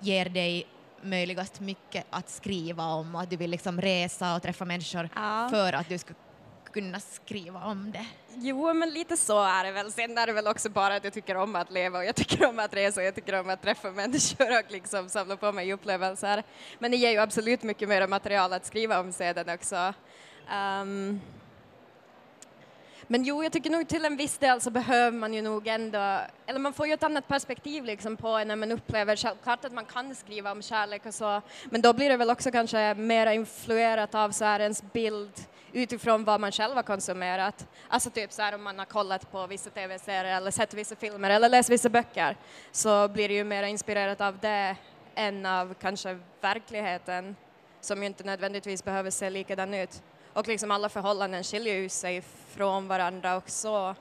ger 0.00 0.28
dig 0.28 0.66
möjligast 1.04 1.60
mycket 1.60 2.06
att 2.10 2.30
skriva 2.30 2.84
om 2.84 3.14
och 3.14 3.20
att 3.20 3.30
du 3.30 3.36
vill 3.36 3.50
liksom 3.50 3.80
resa 3.80 4.36
och 4.36 4.42
träffa 4.42 4.64
människor 4.64 5.08
Ja. 5.14 5.48
för 5.50 5.72
att 5.72 5.88
du 5.88 5.98
ska 5.98 6.14
kunna 6.72 7.00
skriva 7.00 7.64
om 7.64 7.92
det. 7.92 8.06
Jo, 8.34 8.74
men 8.74 8.90
lite 8.90 9.16
så 9.16 9.42
är 9.44 9.64
det 9.64 9.72
väl. 9.72 9.92
Sen 9.92 10.18
är 10.18 10.26
det 10.26 10.32
väl 10.32 10.46
också 10.46 10.68
bara 10.68 10.96
att 10.96 11.04
jag 11.04 11.12
tycker 11.12 11.36
om 11.36 11.56
att 11.56 11.70
leva 11.70 11.98
och 11.98 12.04
jag 12.04 12.14
tycker 12.16 12.48
om 12.48 12.58
att 12.58 12.74
resa 12.74 13.00
och 13.00 13.06
jag 13.06 13.14
tycker 13.14 13.40
om 13.40 13.48
att 13.50 13.62
träffa 13.62 13.90
människor 13.90 14.58
och 14.58 14.70
liksom 14.72 15.08
samla 15.08 15.36
på 15.36 15.52
mig 15.52 15.72
upplevelser. 15.72 16.42
Men 16.78 16.90
det 16.90 16.96
ger 16.96 17.10
ju 17.10 17.18
absolut 17.18 17.62
mycket 17.62 17.88
mer 17.88 18.06
material 18.06 18.52
att 18.52 18.66
skriva 18.66 19.00
om 19.00 19.12
sedan 19.12 19.48
också. 19.54 19.94
Ehm, 20.50 21.20
men 23.08 23.24
jo, 23.24 23.42
jag 23.42 23.52
tycker 23.52 23.70
nog 23.70 23.88
till 23.88 24.04
en 24.04 24.16
viss 24.16 24.38
del 24.38 24.60
så 24.60 24.70
behöver 24.70 25.18
man 25.18 25.34
ju 25.34 25.42
nog 25.42 25.66
ändå, 25.66 26.18
eller 26.46 26.58
man 26.58 26.72
får 26.72 26.86
ju 26.86 26.92
ett 26.92 27.02
annat 27.02 27.28
perspektiv 27.28 27.84
liksom 27.84 28.16
på 28.16 28.38
när 28.38 28.56
man 28.56 28.72
upplever, 28.72 29.16
självklart 29.16 29.64
att 29.64 29.72
man 29.72 29.84
kan 29.84 30.14
skriva 30.14 30.52
om 30.52 30.62
kärlek 30.62 31.06
och 31.06 31.14
så, 31.14 31.42
men 31.64 31.80
då 31.80 31.92
blir 31.92 32.08
det 32.08 32.16
väl 32.16 32.30
också 32.30 32.50
kanske 32.50 32.94
mer 32.94 33.26
influerat 33.26 34.14
av 34.14 34.30
så 34.30 34.44
här 34.44 34.60
ens 34.60 34.82
bild 34.92 35.32
utifrån 35.72 36.24
vad 36.24 36.40
man 36.40 36.52
själv 36.52 36.74
har 36.74 36.82
konsumerat. 36.82 37.66
Alltså 37.88 38.10
typ 38.10 38.32
så 38.32 38.42
här 38.42 38.54
om 38.54 38.62
man 38.62 38.78
har 38.78 38.86
kollat 38.86 39.32
på 39.32 39.46
vissa 39.46 39.70
tv-serier 39.70 40.36
eller 40.36 40.50
sett 40.50 40.74
vissa 40.74 40.96
filmer 40.96 41.30
eller 41.30 41.48
läst 41.48 41.70
vissa 41.70 41.88
böcker 41.88 42.36
så 42.72 43.08
blir 43.08 43.28
det 43.28 43.34
ju 43.34 43.44
mer 43.44 43.62
inspirerat 43.62 44.20
av 44.20 44.38
det 44.38 44.76
än 45.14 45.46
av 45.46 45.74
kanske 45.74 46.18
verkligheten 46.40 47.36
som 47.80 48.00
ju 48.00 48.06
inte 48.06 48.24
nödvändigtvis 48.24 48.84
behöver 48.84 49.10
se 49.10 49.30
likadan 49.30 49.74
ut. 49.74 50.02
Och 50.32 50.48
liksom 50.48 50.70
alla 50.70 50.88
förhållanden 50.88 51.44
skiljer 51.44 51.74
ju 51.74 51.88
sig 51.88 52.22
från 52.54 52.88
varandra 52.88 53.36
också. 53.36 53.94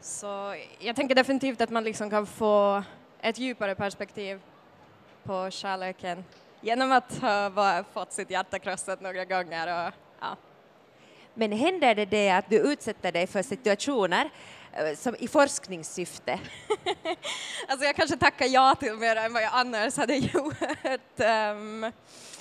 Så 0.00 0.54
jag 0.78 0.96
tänker 0.96 1.14
definitivt 1.14 1.60
att 1.60 1.70
man 1.70 1.84
liksom 1.84 2.10
kan 2.10 2.26
få 2.26 2.82
ett 3.20 3.38
djupare 3.38 3.74
perspektiv 3.74 4.40
på 5.22 5.50
kärleken 5.50 6.24
genom 6.60 6.92
att 6.92 7.18
ha 7.18 7.84
fått 7.92 8.12
sitt 8.12 8.30
hjärta 8.30 8.58
krossat 8.58 9.00
några 9.00 9.24
gånger. 9.24 9.66
Och, 9.66 9.94
ja. 10.20 10.36
Men 11.34 11.52
händer 11.52 11.94
det 11.94 12.04
det 12.04 12.30
att 12.30 12.50
du 12.50 12.56
utsätter 12.58 13.12
dig 13.12 13.26
för 13.26 13.42
situationer 13.42 14.30
som 14.96 15.16
i 15.18 15.28
forskningssyfte? 15.28 16.40
Alltså 17.68 17.86
jag 17.86 17.96
kanske 17.96 18.16
tackar 18.16 18.46
ja 18.46 18.74
till 18.74 18.94
mer 18.94 19.16
än 19.16 19.32
vad 19.32 19.42
jag 19.42 19.50
annars 19.52 19.96
hade 19.96 20.14
gjort. 20.34 20.56
Ehm, 21.16 21.92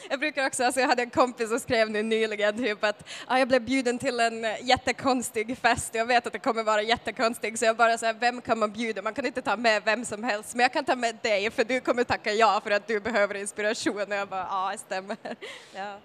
jag 0.09 0.19
brukar 0.19 0.47
också, 0.47 0.63
alltså 0.63 0.81
jag 0.81 0.87
hade 0.87 1.01
en 1.01 1.09
kompis 1.09 1.49
som 1.49 1.59
skrev 1.59 1.89
nu 1.89 2.03
nyligen 2.03 2.57
typ 2.57 2.83
att 2.83 3.09
ah, 3.27 3.37
jag 3.37 3.47
blev 3.47 3.61
bjuden 3.61 3.99
till 3.99 4.19
en 4.19 4.45
eh, 4.45 4.65
jättekonstig 4.65 5.57
fest. 5.57 5.95
Jag 5.95 6.05
vet 6.05 6.27
att 6.27 6.33
det 6.33 6.39
kommer 6.39 6.63
vara 6.63 6.81
jättekonstig 6.81 7.59
så 7.59 7.65
jag 7.65 7.77
bara 7.77 7.97
säger 7.97 8.13
vem 8.13 8.41
kan 8.41 8.59
man 8.59 8.71
bjuda? 8.71 9.01
Man 9.01 9.13
kan 9.13 9.25
inte 9.25 9.41
ta 9.41 9.57
med 9.57 9.83
vem 9.85 10.05
som 10.05 10.23
helst 10.23 10.55
men 10.55 10.61
jag 10.61 10.73
kan 10.73 10.85
ta 10.85 10.95
med 10.95 11.15
dig 11.21 11.51
för 11.51 11.63
du 11.63 11.79
kommer 11.79 12.03
tacka 12.03 12.33
ja 12.33 12.61
för 12.63 12.71
att 12.71 12.87
du 12.87 12.99
behöver 12.99 13.35
inspiration. 13.35 14.01
Och 14.01 14.15
jag 14.17 14.27
bara 14.27 14.47
ja, 14.49 14.69
det 14.71 14.77
stämmer. 14.77 15.17
Ja. 15.75 15.97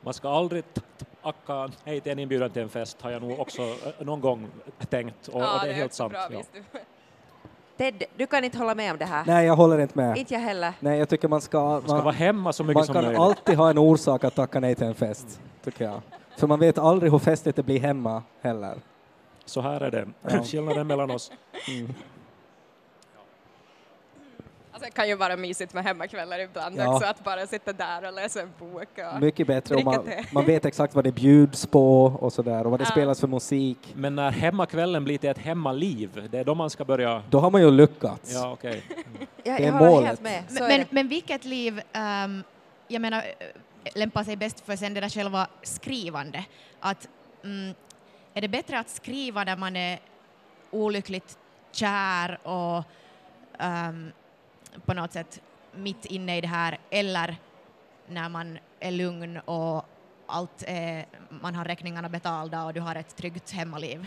man 0.00 0.14
ska 0.14 0.28
aldrig 0.28 0.64
tacka 1.22 1.68
nej 1.84 2.00
till 2.00 2.12
en 2.12 2.18
inbjudan 2.18 2.50
till 2.50 2.62
en 2.62 2.68
fest, 2.68 3.02
har 3.02 3.10
jag 3.10 3.22
nog 3.22 3.40
också 3.40 3.62
eh, 3.62 4.06
någon 4.06 4.20
gång 4.20 4.46
tänkt. 4.88 5.28
Och, 5.28 5.40
ja, 5.42 5.54
och 5.54 5.60
det 5.64 5.70
är 5.70 5.74
helt 5.74 5.92
sant. 5.94 6.12
Bra, 6.12 6.28
ja. 6.30 6.42
Ted, 7.76 8.02
du 8.16 8.26
kan 8.26 8.44
inte 8.44 8.58
hålla 8.58 8.74
med 8.74 8.92
om 8.92 8.98
det 8.98 9.04
här? 9.04 9.24
Nej, 9.26 9.46
jag 9.46 9.56
håller 9.56 9.78
inte 9.78 9.98
med. 9.98 10.16
Inte 10.18 10.34
jag 10.34 10.40
heller. 10.40 10.72
Nej, 10.80 10.98
jag 10.98 11.08
tycker 11.08 11.28
man 11.28 11.40
ska... 11.40 11.60
Man 11.64 11.82
ska 11.82 11.92
vara 11.92 12.04
Man, 12.04 12.14
hemma 12.14 12.52
så 12.52 12.64
mycket 12.64 12.74
man 12.74 12.84
som 12.86 12.94
kan 12.94 13.04
möjligt. 13.04 13.20
alltid 13.20 13.56
ha 13.56 13.70
en 13.70 13.78
orsak 13.78 14.24
att 14.24 14.34
tacka 14.34 14.60
nej 14.60 14.74
till 14.74 14.86
en 14.86 14.94
fest, 14.94 15.40
tycker 15.64 15.84
jag. 15.84 16.00
För 16.36 16.46
man 16.46 16.58
vet 16.58 16.78
aldrig 16.78 17.12
hur 17.12 17.18
festligt 17.18 17.56
det 17.56 17.62
blir 17.62 17.80
hemma 17.80 18.22
heller. 18.40 18.74
Så 19.44 19.60
här 19.60 19.80
är 19.80 19.90
det, 19.90 20.08
Ja. 20.22 20.42
skillnaden 20.44 20.86
mellan 20.86 21.10
oss. 21.10 21.30
Alltså, 21.54 21.94
det 24.80 24.90
kan 24.90 25.08
ju 25.08 25.14
vara 25.16 25.36
mysigt 25.36 25.74
med 25.74 25.84
hemmakvällar 25.84 26.38
ibland 26.38 26.76
Ja. 26.78 26.94
också, 26.94 27.08
att 27.08 27.24
bara 27.24 27.46
sitta 27.46 27.72
där 27.72 28.06
och 28.08 28.12
läsa 28.14 28.42
en 28.42 28.52
bok. 28.58 28.88
Och... 29.14 29.20
Mycket 29.20 29.46
bättre 29.46 29.74
om 29.76 29.84
man, 29.84 30.08
man 30.32 30.44
vet 30.46 30.64
exakt 30.64 30.94
vad 30.94 31.04
det 31.04 31.12
bjuds 31.12 31.66
på 31.66 32.04
och 32.04 32.32
sådär 32.32 32.64
och 32.64 32.70
vad 32.70 32.80
det 32.80 32.84
Ja. 32.84 32.90
spelas 32.90 33.20
för 33.20 33.28
musik. 33.28 33.78
Men 33.94 34.14
när 34.16 34.30
hemmakvällen 34.30 35.04
blir 35.04 35.18
till 35.18 35.30
ett 35.30 35.38
hemmaliv, 35.38 36.28
det 36.30 36.38
är 36.38 36.44
då 36.44 36.54
man 36.54 36.70
ska 36.70 36.84
börja... 36.84 37.22
Då 37.30 37.38
har 37.40 37.50
man 37.50 37.60
ju 37.60 37.70
lyckats. 37.70 38.32
Ja, 38.34 38.52
okej. 38.52 38.82
Jag, 39.44 39.60
Det 39.60 39.64
är 39.66 39.72
målet. 39.72 40.06
helt 40.06 40.20
med. 40.20 40.42
Men, 40.50 40.62
är 40.62 40.68
men, 40.68 40.78
det. 40.80 40.86
men 40.90 41.08
vilket 41.08 41.44
liv, 41.44 41.80
ehm, 41.92 42.42
jag 42.88 43.02
menar, 43.02 43.24
lämpar 43.94 44.24
sig 44.24 44.36
bäst 44.36 44.60
för 44.60 44.76
sen 44.76 44.94
det 44.94 45.00
där 45.00 45.08
själva 45.08 45.46
skrivande? 45.62 46.44
Att, 46.80 47.08
mm, 47.44 47.74
är 48.34 48.40
det 48.40 48.48
bättre 48.48 48.78
att 48.78 48.88
skriva 48.90 49.44
när 49.44 49.56
man 49.56 49.76
är 49.76 49.98
olyckligt 50.70 51.38
kär 51.72 52.38
och 52.48 52.84
ehm, 53.58 54.12
på 54.86 54.94
något 54.94 55.12
sätt 55.12 55.40
mitt 55.72 56.04
inne 56.04 56.36
i 56.36 56.40
det 56.40 56.48
här, 56.48 56.78
eller 56.90 57.36
när 58.06 58.28
man 58.28 58.58
är 58.80 58.90
lugn 58.90 59.36
och 59.36 59.84
allt 60.26 60.64
är, 60.66 61.06
man 61.30 61.54
har 61.54 61.64
räkningarna 61.64 62.08
betalda 62.08 62.64
och 62.64 62.74
du 62.74 62.80
har 62.80 62.94
ett 62.94 63.16
tryggt 63.16 63.50
hemmaliv? 63.50 64.06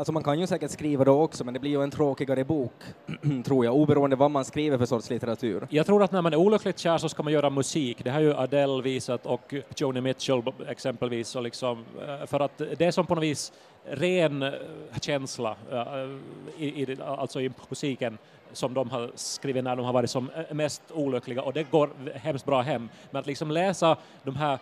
Alltså 0.00 0.12
man 0.12 0.22
kan 0.22 0.40
ju 0.40 0.46
säkert 0.46 0.70
skriva 0.70 1.04
då 1.04 1.22
också, 1.22 1.44
men 1.44 1.54
det 1.54 1.60
blir 1.60 1.70
ju 1.70 1.82
en 1.82 1.90
tråkigare 1.90 2.44
bok, 2.44 2.72
tror 3.44 3.64
jag, 3.64 3.76
oberoende 3.76 4.16
vad 4.16 4.30
man 4.30 4.44
skriver 4.44 4.78
för 4.78 4.86
sorts 4.86 5.10
litteratur. 5.10 5.66
Jag 5.70 5.86
tror 5.86 6.02
att 6.02 6.12
när 6.12 6.22
man 6.22 6.32
är 6.32 6.36
olyckligt 6.36 6.78
kär 6.78 6.98
så 6.98 7.08
ska 7.08 7.22
man 7.22 7.32
göra 7.32 7.50
musik. 7.50 8.04
Det 8.04 8.10
har 8.10 8.20
ju 8.20 8.34
Adele 8.34 8.82
visat 8.82 9.26
och 9.26 9.54
Joni 9.76 10.00
Mitchell 10.00 10.42
exempelvis. 10.68 11.36
Och 11.36 11.42
liksom, 11.42 11.84
eh, 12.08 12.26
för 12.26 12.40
att 12.40 12.58
det 12.58 12.80
är 12.80 12.90
som 12.90 13.06
på 13.06 13.14
något 13.14 13.24
vis 13.24 13.52
ren 13.84 14.42
eh, 14.42 14.52
känsla 15.00 15.56
eh, 15.72 16.08
i, 16.58 16.82
i, 16.82 16.96
alltså 17.02 17.40
i 17.40 17.50
musiken 17.68 18.18
som 18.52 18.74
de 18.74 18.90
har 18.90 19.10
skrivit 19.14 19.64
när 19.64 19.76
de 19.76 19.84
har 19.84 19.92
varit 19.92 20.10
som 20.10 20.30
mest 20.50 20.82
olyckliga 20.94 21.42
och 21.42 21.52
det 21.52 21.70
går 21.70 21.90
hemskt 22.14 22.46
bra 22.46 22.60
hem. 22.60 22.88
Men 23.10 23.20
att 23.20 23.26
liksom 23.26 23.50
läsa 23.50 23.96
de 24.22 24.36
här 24.36 24.58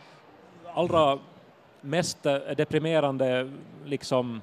allra 0.74 1.18
mest 1.81 2.22
deprimerande 2.57 3.51
liksom 3.85 4.40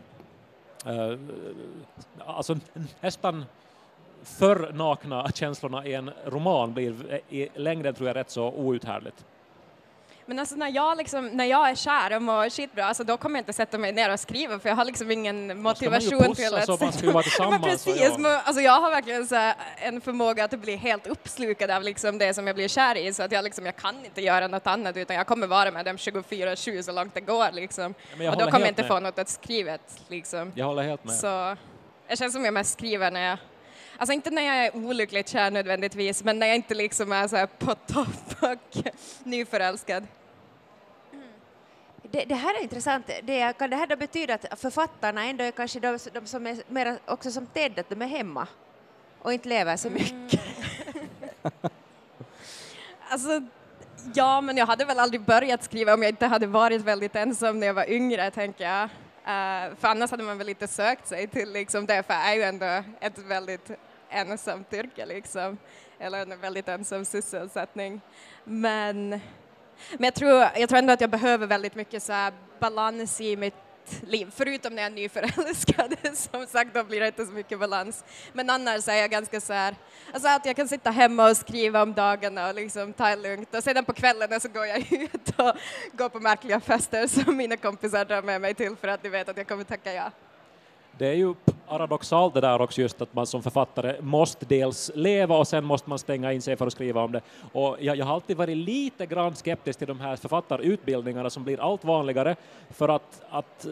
eh, 0.85 1.19
alltså 2.25 2.57
nästan 3.01 3.45
för 4.23 4.73
nakna 4.73 5.31
känslorna 5.31 5.85
i 5.85 5.93
en 5.93 6.11
roman 6.25 6.73
blir 6.73 7.13
eh, 7.13 7.19
i 7.39 7.49
längden 7.55 7.93
tror 7.93 8.07
jag 8.07 8.15
rätt 8.15 8.29
så 8.29 8.51
outhärdligt. 8.51 9.25
Men 10.27 10.39
alltså 10.39 10.55
när 10.55 10.69
jag, 10.69 10.97
liksom, 10.97 11.27
när 11.27 11.45
jag 11.45 11.69
är 11.69 11.75
kär 11.75 12.15
och 12.15 12.21
mår 12.21 12.49
skitbra, 12.49 12.85
alltså 12.85 13.03
då 13.03 13.17
kommer 13.17 13.35
jag 13.35 13.41
inte 13.41 13.53
sätta 13.53 13.77
mig 13.77 13.91
ner 13.91 14.13
och 14.13 14.19
skriva 14.19 14.59
för 14.59 14.69
jag 14.69 14.75
har 14.75 14.85
liksom 14.85 15.11
ingen 15.11 15.47
man 15.47 15.57
motivation 15.57 16.19
pussas 16.19 16.65
till 16.65 16.73
och 16.73 16.81
man 16.81 16.93
ska 16.93 17.05
ju 17.05 17.11
vara 17.11 17.23
tillsammans, 17.23 17.51
men 17.51 17.61
och 17.61 17.69
precis, 17.69 18.01
ja. 18.01 18.17
men, 18.17 18.39
alltså 18.43 18.61
jag 18.61 18.81
har 18.81 18.91
verkligen 18.91 19.27
så 19.27 19.35
här 19.35 19.55
en 19.77 20.01
förmåga 20.01 20.43
att 20.43 20.59
bli 20.59 20.75
helt 20.75 21.07
uppslukad 21.07 21.71
av 21.71 21.83
liksom 21.83 22.17
det 22.17 22.33
som 22.33 22.47
jag 22.47 22.55
blir 22.55 22.67
kär 22.67 22.97
i 22.97 23.13
så 23.13 23.23
att 23.23 23.31
jag, 23.31 23.43
liksom, 23.43 23.65
jag 23.65 23.75
kan 23.75 24.05
inte 24.05 24.21
göra 24.21 24.47
något 24.47 24.67
annat 24.67 24.97
utan 24.97 25.15
jag 25.15 25.27
kommer 25.27 25.47
vara 25.47 25.71
med 25.71 25.85
dem 25.85 25.95
24-7 25.95 26.81
så 26.81 26.91
långt 26.91 27.13
det 27.13 27.21
går 27.21 27.51
liksom. 27.51 27.93
jag 28.19 28.33
och 28.33 28.39
då 28.39 28.45
kommer 28.45 28.59
jag 28.59 28.69
inte 28.69 28.81
med. 28.81 28.91
få 28.91 28.99
något 28.99 29.19
att 29.19 29.29
skrivet 29.29 29.81
liksom. 30.07 30.51
Jag 30.55 30.65
håller 30.65 30.83
helt 30.83 31.03
med. 31.03 31.15
Så 31.15 31.57
jag 32.07 32.17
känns 32.17 32.33
som 32.33 32.45
jag 32.45 32.53
mest 32.53 32.73
skriver 32.73 33.11
när 33.11 33.29
jag 33.29 33.37
Alltså 33.97 34.13
inte 34.13 34.29
när 34.29 34.41
jag 34.41 34.65
är 34.65 34.75
olyckligt 34.75 35.29
kär 35.29 35.51
nödvändigtvis, 35.51 36.23
men 36.23 36.39
när 36.39 36.47
jag 36.47 36.55
inte 36.55 36.73
liksom 36.73 37.11
är 37.11 37.27
så 37.27 37.35
här 37.35 37.45
på 37.45 37.75
topp 37.75 38.35
och 38.41 38.83
nyförälskad. 39.23 40.07
Det, 42.01 42.25
det 42.25 42.35
här 42.35 42.59
är 42.59 42.63
intressant. 42.63 43.09
Det, 43.23 43.53
kan 43.57 43.69
det 43.69 43.75
här 43.75 43.87
då 43.87 43.95
betyda 43.95 44.33
att 44.33 44.59
författarna 44.59 45.23
ändå 45.25 45.43
är 45.43 45.51
kanske 45.51 45.79
de, 45.79 45.99
de 46.13 46.25
som 46.25 46.47
är 46.47 46.57
mer 46.67 46.97
också 47.05 47.31
som 47.31 47.45
Ted, 47.45 47.79
att 47.79 47.89
de 47.89 48.01
är 48.01 48.07
hemma 48.07 48.47
och 49.21 49.33
inte 49.33 49.49
lever 49.49 49.77
så 49.77 49.89
mycket? 49.89 50.41
Alltså, 53.09 53.41
ja, 54.13 54.41
men 54.41 54.57
jag 54.57 54.65
hade 54.65 54.85
väl 54.85 54.99
aldrig 54.99 55.21
börjat 55.21 55.63
skriva 55.63 55.93
om 55.93 56.01
jag 56.01 56.09
inte 56.09 56.25
hade 56.25 56.47
varit 56.47 56.81
väldigt 56.81 57.15
ensam 57.15 57.59
när 57.59 57.67
jag 57.67 57.73
var 57.73 57.89
yngre, 57.89 58.31
tänker 58.31 58.63
jag. 58.63 58.83
Eh, 58.83 59.75
för 59.79 59.87
annars 59.87 60.11
hade 60.11 60.23
man 60.23 60.37
väl 60.37 60.49
inte 60.49 60.67
sökt 60.67 61.07
sig 61.07 61.27
till 61.27 61.51
liksom 61.51 61.85
det, 61.85 62.03
för 62.03 62.13
jag 62.13 62.29
är 62.29 62.35
ju 62.35 62.43
ändå 62.43 62.83
ett 62.99 63.17
väldigt 63.17 63.71
ensamt 64.09 64.73
yrke, 64.73 65.05
liksom. 65.05 65.57
Eller 65.99 66.21
en 66.21 66.39
väldigt 66.39 66.67
ensam 66.67 67.05
sysselsättning. 67.05 68.01
Men, 68.43 69.09
men 69.09 69.21
jag, 69.99 70.13
tror, 70.13 70.47
jag 70.55 70.69
tror 70.69 70.79
ändå 70.79 70.93
att 70.93 71.01
jag 71.01 71.09
behöver 71.09 71.47
väldigt 71.47 71.75
mycket 71.75 72.03
så 72.03 72.13
här 72.13 72.33
balans 72.59 73.21
i 73.21 73.37
mitt 73.37 73.53
liv, 74.01 74.31
förutom 74.35 74.75
när 74.75 74.81
jag 74.81 74.91
är 74.91 74.95
nyförälskad. 74.95 75.95
Som 76.13 76.47
sagt, 76.47 76.73
då 76.73 76.83
blir 76.83 76.99
det 76.99 77.07
inte 77.07 77.25
så 77.25 77.31
mycket 77.31 77.59
balans. 77.59 78.03
Men 78.33 78.49
annars 78.49 78.87
är 78.87 78.95
jag 78.95 79.11
ganska 79.11 79.41
så 79.41 79.53
här, 79.53 79.75
alltså 80.13 80.29
att 80.29 80.45
jag 80.45 80.55
kan 80.55 80.67
sitta 80.67 80.91
hemma 80.91 81.29
och 81.29 81.37
skriva 81.37 81.81
om 81.81 81.93
dagarna 81.93 82.49
och 82.49 82.55
liksom 82.55 82.93
ta 82.93 83.09
det 83.09 83.15
lugnt 83.15 83.55
och 83.55 83.63
sedan 83.63 83.85
på 83.85 83.93
kvällen 83.93 84.39
så 84.39 84.47
går 84.49 84.65
jag 84.65 84.79
ut 84.91 85.39
och 85.39 85.51
går 85.93 86.09
på 86.09 86.19
märkliga 86.19 86.59
fester 86.59 87.07
som 87.07 87.37
mina 87.37 87.57
kompisar 87.57 88.05
drar 88.05 88.21
med 88.21 88.41
mig 88.41 88.53
till 88.53 88.75
för 88.75 88.87
att 88.87 89.03
de 89.03 89.09
vet 89.09 89.29
att 89.29 89.37
jag 89.37 89.47
kommer 89.47 89.63
tacka 89.63 89.93
ja. 89.93 90.11
Det 90.97 91.07
är 91.07 91.13
ju 91.13 91.33
paradoxalt 91.67 92.33
det 92.33 92.41
där 92.41 92.61
också 92.61 92.81
just 92.81 93.01
att 93.01 93.13
man 93.13 93.27
som 93.27 93.43
författare 93.43 94.01
måste 94.01 94.45
dels 94.45 94.91
leva 94.95 95.37
och 95.37 95.47
sen 95.47 95.65
måste 95.65 95.89
man 95.89 95.99
stänga 95.99 96.33
in 96.33 96.41
sig 96.41 96.55
för 96.55 96.67
att 96.67 96.73
skriva 96.73 97.03
om 97.03 97.11
det. 97.11 97.21
Och 97.51 97.77
jag, 97.79 97.97
jag 97.97 98.05
har 98.05 98.13
alltid 98.13 98.37
varit 98.37 98.57
lite 98.57 99.05
grann 99.05 99.35
skeptisk 99.35 99.79
till 99.79 99.87
de 99.87 99.99
här 99.99 100.15
författarutbildningarna 100.15 101.29
som 101.29 101.43
blir 101.43 101.61
allt 101.61 101.83
vanligare 101.83 102.35
för 102.69 102.89
att, 102.89 103.21
att 103.29 103.65
eh, 103.65 103.71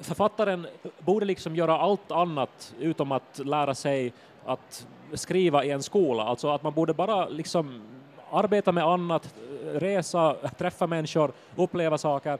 författaren 0.00 0.66
borde 0.98 1.26
liksom 1.26 1.56
göra 1.56 1.78
allt 1.78 2.10
annat 2.12 2.74
utom 2.80 3.12
att 3.12 3.40
lära 3.44 3.74
sig 3.74 4.12
att 4.44 4.86
skriva 5.14 5.64
i 5.64 5.70
en 5.70 5.82
skola. 5.82 6.22
Alltså 6.22 6.48
att 6.48 6.62
man 6.62 6.72
borde 6.72 6.94
bara 6.94 7.28
liksom 7.28 7.82
arbeta 8.30 8.72
med 8.72 8.84
annat, 8.84 9.34
resa, 9.72 10.36
träffa 10.58 10.86
människor, 10.86 11.32
uppleva 11.56 11.98
saker 11.98 12.38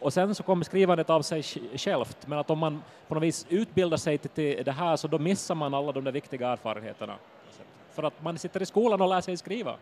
och 0.00 0.12
sen 0.12 0.34
så 0.34 0.42
kommer 0.42 0.64
skrivandet 0.64 1.10
av 1.10 1.22
sig 1.22 1.40
sj- 1.40 1.78
självt. 1.78 2.16
Men 2.26 2.38
att 2.38 2.50
om 2.50 2.58
man 2.58 2.82
på 3.08 3.14
något 3.14 3.22
vis 3.22 3.46
utbildar 3.48 3.96
sig 3.96 4.18
till, 4.18 4.64
det 4.64 4.72
här 4.72 4.96
så 4.96 5.08
då 5.08 5.18
missar 5.18 5.54
man 5.54 5.74
alla 5.74 5.92
de 5.92 6.04
där 6.04 6.12
viktiga 6.12 6.48
erfarenheterna. 6.48 7.14
För 7.94 8.02
att 8.02 8.22
man 8.22 8.38
sitter 8.38 8.62
i 8.62 8.66
skolan 8.66 9.00
och 9.00 9.08
lär 9.08 9.20
sig 9.20 9.36
skriva. 9.36 9.74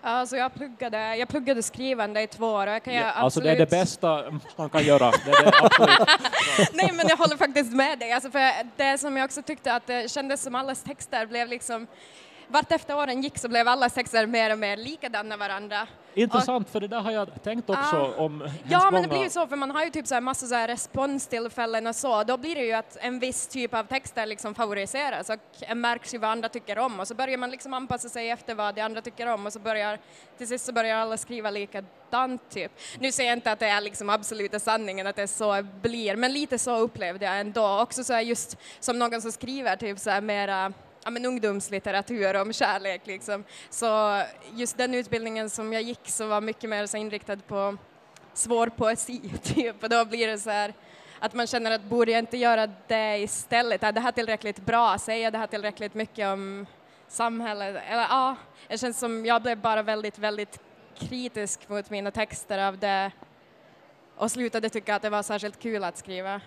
Alltså 0.00 0.36
jag 0.36 0.54
pluggade, 0.54 1.16
jag 1.16 1.28
pluggade 1.28 1.62
skrivande 1.62 2.22
i 2.22 2.26
två 2.26 2.46
år 2.46 2.66
och 2.66 2.72
jag 2.72 2.82
kan 2.84 2.94
Ja, 2.94 3.00
jag 3.00 3.10
alltså 3.16 3.40
det 3.40 3.50
är 3.50 3.56
det 3.56 3.62
absolut- 3.62 3.80
bästa 3.82 4.40
man 4.56 4.70
kan 4.70 4.84
göra. 4.84 5.10
Det 5.10 5.30
det 5.30 5.52
absolut. 5.62 6.08
Nej 6.72 6.90
men 6.94 7.08
jag 7.08 7.16
håller 7.16 7.36
faktiskt 7.36 7.72
med 7.72 7.98
dig, 7.98 8.12
alltså 8.12 8.30
för 8.30 8.50
det 8.76 8.98
som 8.98 9.16
jag 9.16 9.24
också 9.24 9.42
tyckte 9.42 9.74
att 9.74 9.86
det 9.86 10.10
kändes 10.10 10.42
som 10.42 10.54
allas 10.54 10.82
texter 10.82 11.26
blev 11.26 11.48
liksom 11.48 11.86
vart 12.48 12.72
efter 12.72 12.96
åren 12.96 13.22
gick 13.22 13.38
så 13.38 13.48
blev 13.48 13.68
allas 13.68 13.92
texter 13.94 14.26
mer 14.26 14.52
och 14.52 14.58
mer 14.58 14.76
likadana 14.76 15.36
varandra. 15.36 15.86
Intressant, 16.16 16.70
för 16.70 16.80
det 16.80 16.88
där 16.88 17.00
har 17.00 17.10
jag 17.10 17.42
tänkt 17.42 17.70
också 17.70 17.96
Ah. 17.96 18.22
om 18.24 18.40
Ja 18.68 18.78
men 18.84 18.92
det 18.92 18.98
många- 18.98 19.08
blir 19.08 19.22
ju 19.22 19.30
så 19.30 19.46
för 19.46 19.56
man 19.56 19.70
har 19.70 19.84
ju 19.84 19.90
typ 19.90 20.06
så 20.06 20.14
här 20.14 20.20
massa 20.20 20.46
så 20.46 20.54
här 20.54 20.68
responstillfällen 20.68 21.86
och 21.86 21.96
så, 21.96 22.24
då 22.24 22.36
blir 22.36 22.54
det 22.54 22.64
ju 22.64 22.72
att 22.72 22.96
en 23.00 23.18
viss 23.18 23.46
typ 23.46 23.74
av 23.74 23.84
texter 23.84 24.26
liksom 24.26 24.54
favoriseras 24.54 25.30
och 25.30 25.76
märks 25.76 26.14
ju 26.14 26.18
vad 26.18 26.30
andra 26.30 26.48
tycker 26.48 26.78
om 26.78 27.00
och 27.00 27.08
så 27.08 27.14
börjar 27.14 27.38
man 27.38 27.50
liksom 27.50 27.74
anpassa 27.74 28.08
sig 28.08 28.30
efter 28.30 28.54
vad 28.54 28.74
de 28.74 28.80
andra 28.80 29.00
tycker 29.00 29.26
om 29.26 29.46
och 29.46 29.52
så 29.52 29.58
börjar 29.58 29.98
till 30.38 30.48
sist 30.48 30.64
så 30.66 30.72
börjar 30.72 30.96
alla 30.96 31.16
skriva 31.16 31.50
likadant 31.50 32.50
typ. 32.50 32.72
Nu 32.98 33.12
säger 33.12 33.30
jag 33.30 33.36
inte 33.36 33.52
att 33.52 33.58
det 33.58 33.66
är 33.68 33.80
liksom 33.80 34.10
absoluta 34.10 34.60
sanningen 34.60 35.06
att 35.06 35.16
det 35.16 35.28
så 35.28 35.62
blir, 35.82 36.16
men 36.16 36.32
lite 36.32 36.58
så 36.58 36.76
upplevde 36.76 37.24
jag 37.24 37.40
ändå. 37.40 37.80
Också 37.80 38.04
så 38.04 38.12
här 38.12 38.20
just 38.20 38.56
som 38.80 38.98
någon 38.98 39.22
som 39.22 39.32
skriver 39.32 39.76
typ 39.76 39.98
så 39.98 40.10
här 40.10 40.20
mera 40.20 40.72
ja, 41.04 41.10
men 41.10 41.26
ungdomslitteratur 41.26 42.36
om 42.36 42.52
kärlek 42.52 43.06
liksom. 43.06 43.44
Så 43.70 44.22
just 44.54 44.76
den 44.76 44.94
utbildningen 44.94 45.50
som 45.50 45.72
jag 45.72 45.82
gick 45.82 46.00
så 46.04 46.26
var 46.26 46.40
mycket 46.40 46.70
mer 46.70 46.86
så 46.86 46.96
inriktad 46.96 47.36
på 47.36 47.76
svår 48.34 48.66
poesi 48.66 49.20
typ 49.42 49.82
och 49.82 49.88
då 49.88 50.04
blir 50.04 50.26
det 50.26 50.38
så 50.38 50.50
här 50.50 50.74
att 51.18 51.34
man 51.34 51.46
känner 51.46 51.70
att 51.70 51.82
borde 51.82 52.12
jag 52.12 52.18
inte 52.18 52.36
göra 52.36 52.66
det 52.86 53.18
istället? 53.18 53.82
Är 53.82 53.92
det 53.92 54.00
här 54.00 54.12
tillräckligt 54.12 54.66
bra? 54.66 54.98
Säger 54.98 55.30
det 55.30 55.38
här 55.38 55.46
tillräckligt 55.46 55.94
mycket 55.94 56.26
om 56.26 56.66
samhället? 57.08 57.82
Eller 57.88 58.02
ja, 58.02 58.36
det 58.68 58.78
känns 58.78 58.98
som 58.98 59.26
jag 59.26 59.42
blev 59.42 59.58
bara 59.58 59.82
väldigt, 59.82 60.18
väldigt 60.18 60.60
kritisk 60.98 61.68
mot 61.68 61.90
mina 61.90 62.10
texter 62.10 62.58
av 62.58 62.78
det 62.78 63.10
och 64.16 64.30
slutade 64.30 64.68
tycka 64.68 64.94
att 64.94 65.02
det 65.02 65.10
var 65.10 65.22
särskilt 65.22 65.58
kul 65.58 65.84
att 65.84 65.98
skriva. 65.98 66.40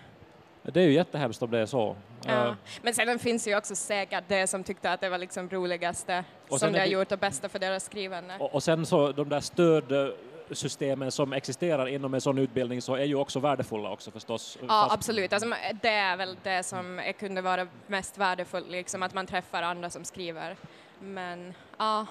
Det 0.72 0.80
är 0.80 0.84
ju 0.84 0.92
jättehemskt 0.92 1.42
om 1.42 1.50
det 1.50 1.58
är 1.58 1.66
så. 1.66 1.96
Ja. 2.26 2.46
Eh, 2.48 2.54
Men 2.82 2.94
sen 2.94 3.18
finns 3.18 3.48
ju 3.48 3.56
också 3.56 3.74
säkert 3.76 4.24
det 4.28 4.46
som 4.46 4.64
tyckte 4.64 4.92
att 4.92 5.00
det 5.00 5.08
var 5.08 5.18
liksom 5.18 5.48
roligaste 5.50 6.24
Och 6.48 6.58
som 6.60 6.72
de 6.72 6.78
har 6.78 6.86
det- 6.86 6.92
gjort 6.92 7.12
och 7.12 7.18
bästa 7.18 7.48
för 7.48 7.58
deras 7.58 7.84
skrivande. 7.84 8.36
Och, 8.40 8.54
och 8.54 8.62
sen 8.62 8.86
så 8.86 9.12
de 9.12 9.28
där 9.28 9.40
stödsystemen 9.40 11.10
som 11.12 11.32
existerar 11.32 11.86
inom 11.88 12.14
en 12.14 12.20
sån 12.20 12.38
utbildning 12.38 12.82
så 12.82 12.94
är 12.94 13.04
ju 13.04 13.14
också 13.14 13.40
värdefulla 13.40 13.90
också 13.90 14.10
förstås. 14.10 14.58
Ja, 14.60 14.66
Fast- 14.68 14.94
absolut. 14.94 15.32
Alltså, 15.32 15.48
det 15.82 15.88
är 15.88 16.16
väl 16.16 16.36
det 16.42 16.62
som 16.62 16.98
är, 16.98 17.12
kunde 17.12 17.40
vara 17.42 17.66
mest 17.86 18.18
värdefullt, 18.18 18.68
liksom, 18.70 19.02
att 19.02 19.14
man 19.14 19.26
träffar 19.26 19.62
andra 19.62 19.90
som 19.90 20.04
skriver. 20.04 20.56
Men 21.00 21.54
ja, 21.78 22.06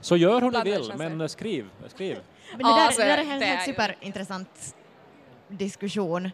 Så 0.00 0.16
gör 0.16 0.40
hur 0.40 0.50
ni 0.50 0.62
vill, 0.70 0.92
men 0.96 1.28
skriv, 1.28 1.68
skriv. 1.88 2.18
Men 2.50 2.58
det, 2.58 2.64
Ja, 2.64 2.76
där, 2.76 2.84
alltså, 2.86 3.00
det 3.00 3.06
där 3.08 3.18
är 3.18 3.22
en 3.22 3.28
det 3.40 3.44
helt 3.46 3.62
är 3.62 3.66
ju- 3.66 3.72
superintressant 3.74 4.74
diskussion. 5.48 6.30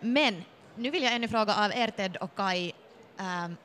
Men 0.00 0.44
nu 0.76 0.90
vill 0.90 1.02
jag 1.02 1.14
ännu 1.14 1.28
fråga 1.28 1.54
av 1.54 1.72
er 1.72 1.88
Ted 1.88 2.16
och 2.16 2.36
Kai. 2.36 2.72
ehm, 3.18 3.56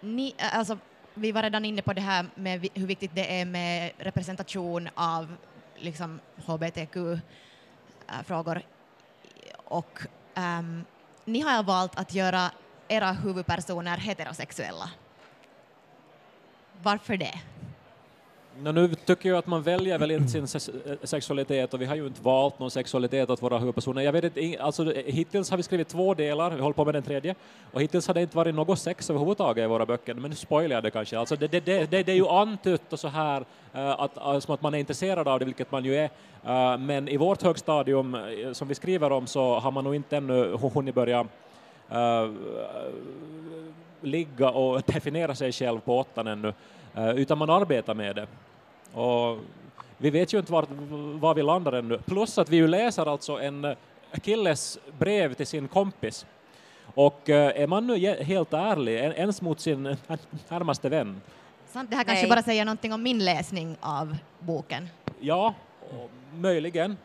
ni, 0.00 0.34
äh, 0.38 0.58
alltså, 0.58 0.78
vi 1.14 1.32
var 1.32 1.42
redan 1.42 1.64
inne 1.64 1.82
på 1.82 1.92
det 1.92 2.00
här 2.00 2.26
med 2.34 2.68
hur 2.74 2.86
viktigt 2.86 3.14
det 3.14 3.40
är 3.40 3.44
med 3.44 3.92
representation 3.98 4.88
av 4.94 5.36
liksom 5.76 6.20
hbtq-frågor. 6.46 8.56
Äh, 8.56 8.62
och 9.64 10.00
ehm, 10.34 10.84
ni 11.24 11.40
har 11.40 11.62
valt 11.62 11.98
att 11.98 12.14
göra 12.14 12.50
era 12.88 13.12
huvudpersoner 13.12 13.96
heterosexuella. 13.96 14.90
Varför 16.82 17.16
det? 17.16 17.40
No, 18.62 18.72
nu 18.72 18.94
tycker 18.94 19.28
jag 19.28 19.38
att 19.38 19.46
man 19.46 19.62
väljer 19.62 19.98
väl 19.98 20.10
inte 20.10 20.48
sin 20.48 20.64
eh, 20.86 20.96
sexualitet 21.02 21.74
och 21.74 21.80
vi 21.80 21.86
har 21.86 21.94
ju 21.94 22.06
inte 22.06 22.22
valt 22.22 22.58
någon 22.58 22.70
sexualitet 22.70 23.30
åt 23.30 23.42
våra 23.42 23.58
huvudpersoner. 23.58 24.02
Jag 24.02 24.12
vet 24.12 24.36
inte, 24.36 24.62
alltså, 24.62 24.92
hittills 25.06 25.50
har 25.50 25.56
vi 25.56 25.62
skrivit 25.62 25.88
två 25.88 26.14
delar, 26.14 26.50
vi 26.50 26.60
håller 26.60 26.74
på 26.74 26.84
med 26.84 26.94
den 26.94 27.02
tredje, 27.02 27.34
och 27.72 27.82
hittills 27.82 28.06
har 28.06 28.14
det 28.14 28.22
inte 28.22 28.36
varit 28.36 28.54
något 28.54 28.78
sex 28.78 29.10
överhuvudtaget 29.10 29.64
i 29.64 29.66
våra 29.66 29.86
böcker, 29.86 30.14
men 30.14 30.30
nu 30.30 30.36
spoilar 30.36 30.76
jag 30.76 30.82
det 30.82 30.90
kanske. 30.90 31.18
Alltså, 31.18 31.36
det, 31.36 31.48
det, 31.48 31.60
det, 31.60 31.90
det, 31.90 32.02
det 32.02 32.12
är 32.12 32.16
ju 32.16 32.28
antytt 32.28 32.92
och 32.92 33.00
så 33.00 33.08
här, 33.08 33.44
eh, 33.74 34.00
att, 34.00 34.18
alltså, 34.18 34.52
att 34.52 34.62
man 34.62 34.74
är 34.74 34.78
intresserad 34.78 35.28
av 35.28 35.38
det, 35.38 35.44
vilket 35.44 35.72
man 35.72 35.84
ju 35.84 35.96
är, 35.96 36.10
men 36.76 37.08
i 37.08 37.16
vårt 37.16 37.42
högstadium 37.42 38.16
som 38.52 38.68
vi 38.68 38.74
skriver 38.74 39.12
om 39.12 39.26
så 39.26 39.58
har 39.58 39.70
man 39.70 39.84
nog 39.84 39.94
inte 39.94 40.16
ännu 40.16 40.56
hunnit 40.74 40.94
börja 40.94 41.26
Uh, 41.92 42.32
ligga 44.00 44.50
och 44.50 44.82
definiera 44.86 45.34
sig 45.34 45.52
själv 45.52 45.80
på 45.80 45.98
åttan 45.98 46.26
ännu, 46.26 46.52
uh, 46.98 47.10
utan 47.10 47.38
man 47.38 47.50
arbetar 47.50 47.94
med 47.94 48.16
det. 48.16 48.26
Och 48.92 49.38
vi 49.98 50.10
vet 50.10 50.32
ju 50.34 50.38
inte 50.38 50.52
var, 50.52 50.66
var 51.18 51.34
vi 51.34 51.42
landar 51.42 51.72
ännu. 51.72 51.98
Plus 51.98 52.38
att 52.38 52.48
vi 52.48 52.56
ju 52.56 52.66
läser 52.68 53.06
alltså 53.12 53.40
en 53.40 53.74
killes 54.22 54.78
brev 54.98 55.34
till 55.34 55.46
sin 55.46 55.68
kompis. 55.68 56.26
Och 56.94 57.30
eh, 57.30 57.62
är 57.62 57.66
man 57.66 57.86
nu 57.86 58.22
helt 58.22 58.52
ärlig, 58.52 58.98
en- 59.04 59.12
ens 59.12 59.42
mot 59.42 59.60
sin 59.60 59.82
närmaste 60.48 60.88
vän, 60.88 61.20
Sant? 61.66 61.90
Det 61.90 61.96
här 61.96 62.04
kanske 62.04 62.22
Nej. 62.22 62.30
bara 62.30 62.42
säger 62.42 62.64
någonting 62.64 62.92
om 62.92 63.02
min 63.02 63.24
läsning 63.24 63.76
av 63.80 64.16
boken. 64.38 64.88
ja, 65.20 65.54
möjligen. 66.34 66.96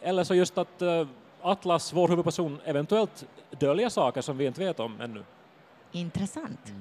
Eller 0.00 0.24
så 0.24 0.34
just 0.34 0.58
att 0.58 0.82
eh, 0.82 1.06
Atlas, 1.42 1.92
vår 1.92 2.08
huvudperson, 2.08 2.58
eventuellt 2.64 3.24
döljer 3.50 3.88
saker 3.88 4.20
som 4.20 4.38
vi 4.38 4.46
inte 4.46 4.60
vet 4.60 4.80
om 4.80 5.00
ännu. 5.00 5.24
Intressant. 5.92 6.72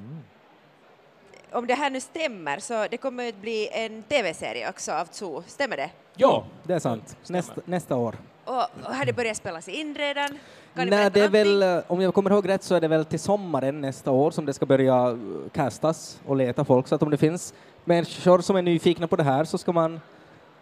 Om 1.53 1.67
det 1.67 1.73
här 1.73 1.89
nu 1.89 1.99
stämmer 1.99 2.59
så 2.59 2.87
det 2.91 2.97
kommer 2.97 3.29
att 3.29 3.41
bli 3.41 3.69
en 3.71 4.03
tv-serie 4.03 4.69
också 4.69 4.91
av 4.91 5.07
Zoo, 5.11 5.43
stämmer 5.47 5.77
det? 5.77 5.89
Ja, 6.15 6.45
Det 6.63 6.73
är 6.73 6.79
sant. 6.79 7.17
Nästa, 7.27 7.61
nästa 7.65 7.95
år. 7.95 8.15
Och, 8.45 8.55
och 8.55 8.95
har 8.95 9.05
det 9.05 9.13
börjat 9.13 9.37
spelas 9.37 9.67
in 9.67 9.95
redan? 9.95 10.27
Kan 10.27 10.37
Nej, 10.75 10.89
det 10.89 10.95
är 10.95 11.03
någonting? 11.05 11.31
väl, 11.31 11.63
eh, 11.77 11.83
om 11.87 12.01
jag 12.01 12.13
kommer 12.13 12.29
ihåg 12.31 12.49
rätt 12.49 12.63
så 12.63 12.75
är 12.75 12.81
det 12.81 12.87
väl 12.87 13.05
till 13.05 13.19
sommaren 13.19 13.81
nästa 13.81 14.11
år 14.11 14.31
som 14.31 14.45
det 14.45 14.53
ska 14.53 14.65
börja 14.65 15.07
eh, 15.09 15.15
castas 15.53 16.19
och 16.25 16.35
leta 16.35 16.65
folk, 16.65 16.87
så 16.87 16.95
att 16.95 17.03
om 17.03 17.09
det 17.09 17.17
finns 17.17 17.53
människor 17.85 18.41
som 18.41 18.55
är 18.55 18.61
nyfikna 18.61 19.07
på 19.07 19.15
det 19.15 19.23
här 19.23 19.43
så 19.43 19.57
ska 19.57 19.71
man 19.71 19.99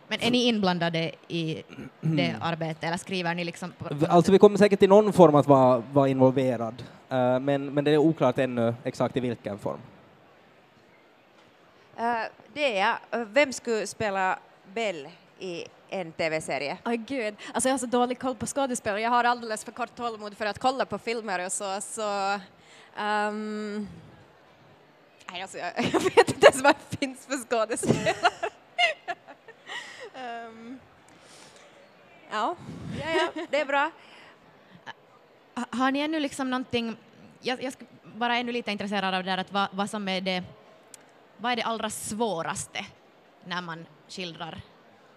Men 0.07 0.21
är 0.21 0.31
ni 0.31 0.47
inblandade 0.47 1.11
i 1.27 1.63
det 2.01 2.35
arbetet 2.41 2.83
eller 2.83 2.97
skriver 2.97 3.35
ni 3.35 3.43
liksom 3.43 3.73
Alltså 4.09 4.31
vi 4.31 4.39
kommer 4.39 4.57
säkert 4.57 4.83
i 4.83 4.87
någon 4.87 5.13
form 5.13 5.35
att 5.35 5.47
vara, 5.47 5.83
vara 5.93 6.07
involverad, 6.07 6.83
eh, 7.09 7.39
men, 7.39 7.73
men 7.73 7.83
det 7.83 7.91
är 7.91 7.97
oklart 7.97 8.37
ännu 8.39 8.75
exakt 8.83 9.17
i 9.17 9.19
vilken 9.19 9.57
form. 9.57 9.79
Det 12.53 12.77
är 12.77 12.79
jag. 13.11 13.21
Eh, 13.21 13.27
Vem 13.27 13.53
skulle 13.53 13.87
spela 13.87 14.39
Bell 14.73 15.09
i 15.39 15.65
en 15.89 16.11
tv-serie? 16.11 16.77
Oj 16.85 16.97
gud, 16.97 17.35
alltså 17.53 17.69
jag 17.69 17.73
har 17.73 17.77
så 17.79 17.85
dålig 17.85 18.19
koll 18.19 18.35
på 18.35 18.45
skådespelare. 18.45 19.01
Jag 19.01 19.09
har 19.09 19.23
alldeles 19.23 19.63
för 19.65 19.71
kort 19.71 19.95
tålamod 19.95 20.37
för 20.37 20.45
att 20.45 20.59
kolla 20.59 20.85
på 20.85 20.97
filmer 20.97 21.45
och 21.45 21.51
så. 21.51 21.81
så 21.81 22.39
ehm, 22.97 23.87
nej, 25.31 25.41
alltså 25.41 25.57
jag, 25.57 25.71
jag 25.93 25.99
vet 26.01 26.29
inte 26.29 26.47
ens 26.47 26.61
vad 26.61 26.75
det 26.89 26.97
finns 26.97 27.25
för 27.25 27.37
skådespelare. 27.37 28.15
Ehm, 30.15 30.79
ja. 32.31 32.55
Ja, 33.01 33.05
ja, 33.35 33.45
det 33.49 33.59
är 33.61 33.65
bra. 33.65 33.91
Ha- 35.55 35.65
Har 35.77 35.91
ni 35.91 35.99
ännu 35.99 36.19
liksom 36.19 36.49
någonting, 36.49 36.97
jag, 37.41 37.63
jag 37.63 37.73
skulle 37.73 37.89
vara 38.03 38.35
ännu 38.37 38.51
lite 38.51 38.71
intresserad 38.71 39.13
av 39.15 39.23
det 39.23 39.31
där 39.31 39.37
att 39.37 39.51
vad, 39.51 39.67
vad 39.71 39.89
som 39.89 40.07
är 40.07 40.21
det, 40.21 40.43
vad 41.41 41.51
är 41.51 41.55
det 41.55 41.63
allra 41.63 41.89
svåraste 41.89 42.79
när 43.45 43.61
man 43.61 43.85
skildrar 44.07 44.61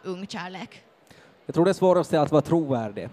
ung 0.02 0.26
kärlek? 0.26 0.82
Jag 1.46 1.54
tror 1.54 1.64
det 1.64 1.74
svåraste 1.74 2.16
är 2.16 2.20
att 2.20 2.32
vara 2.32 2.42
trovärdig. 2.42 3.08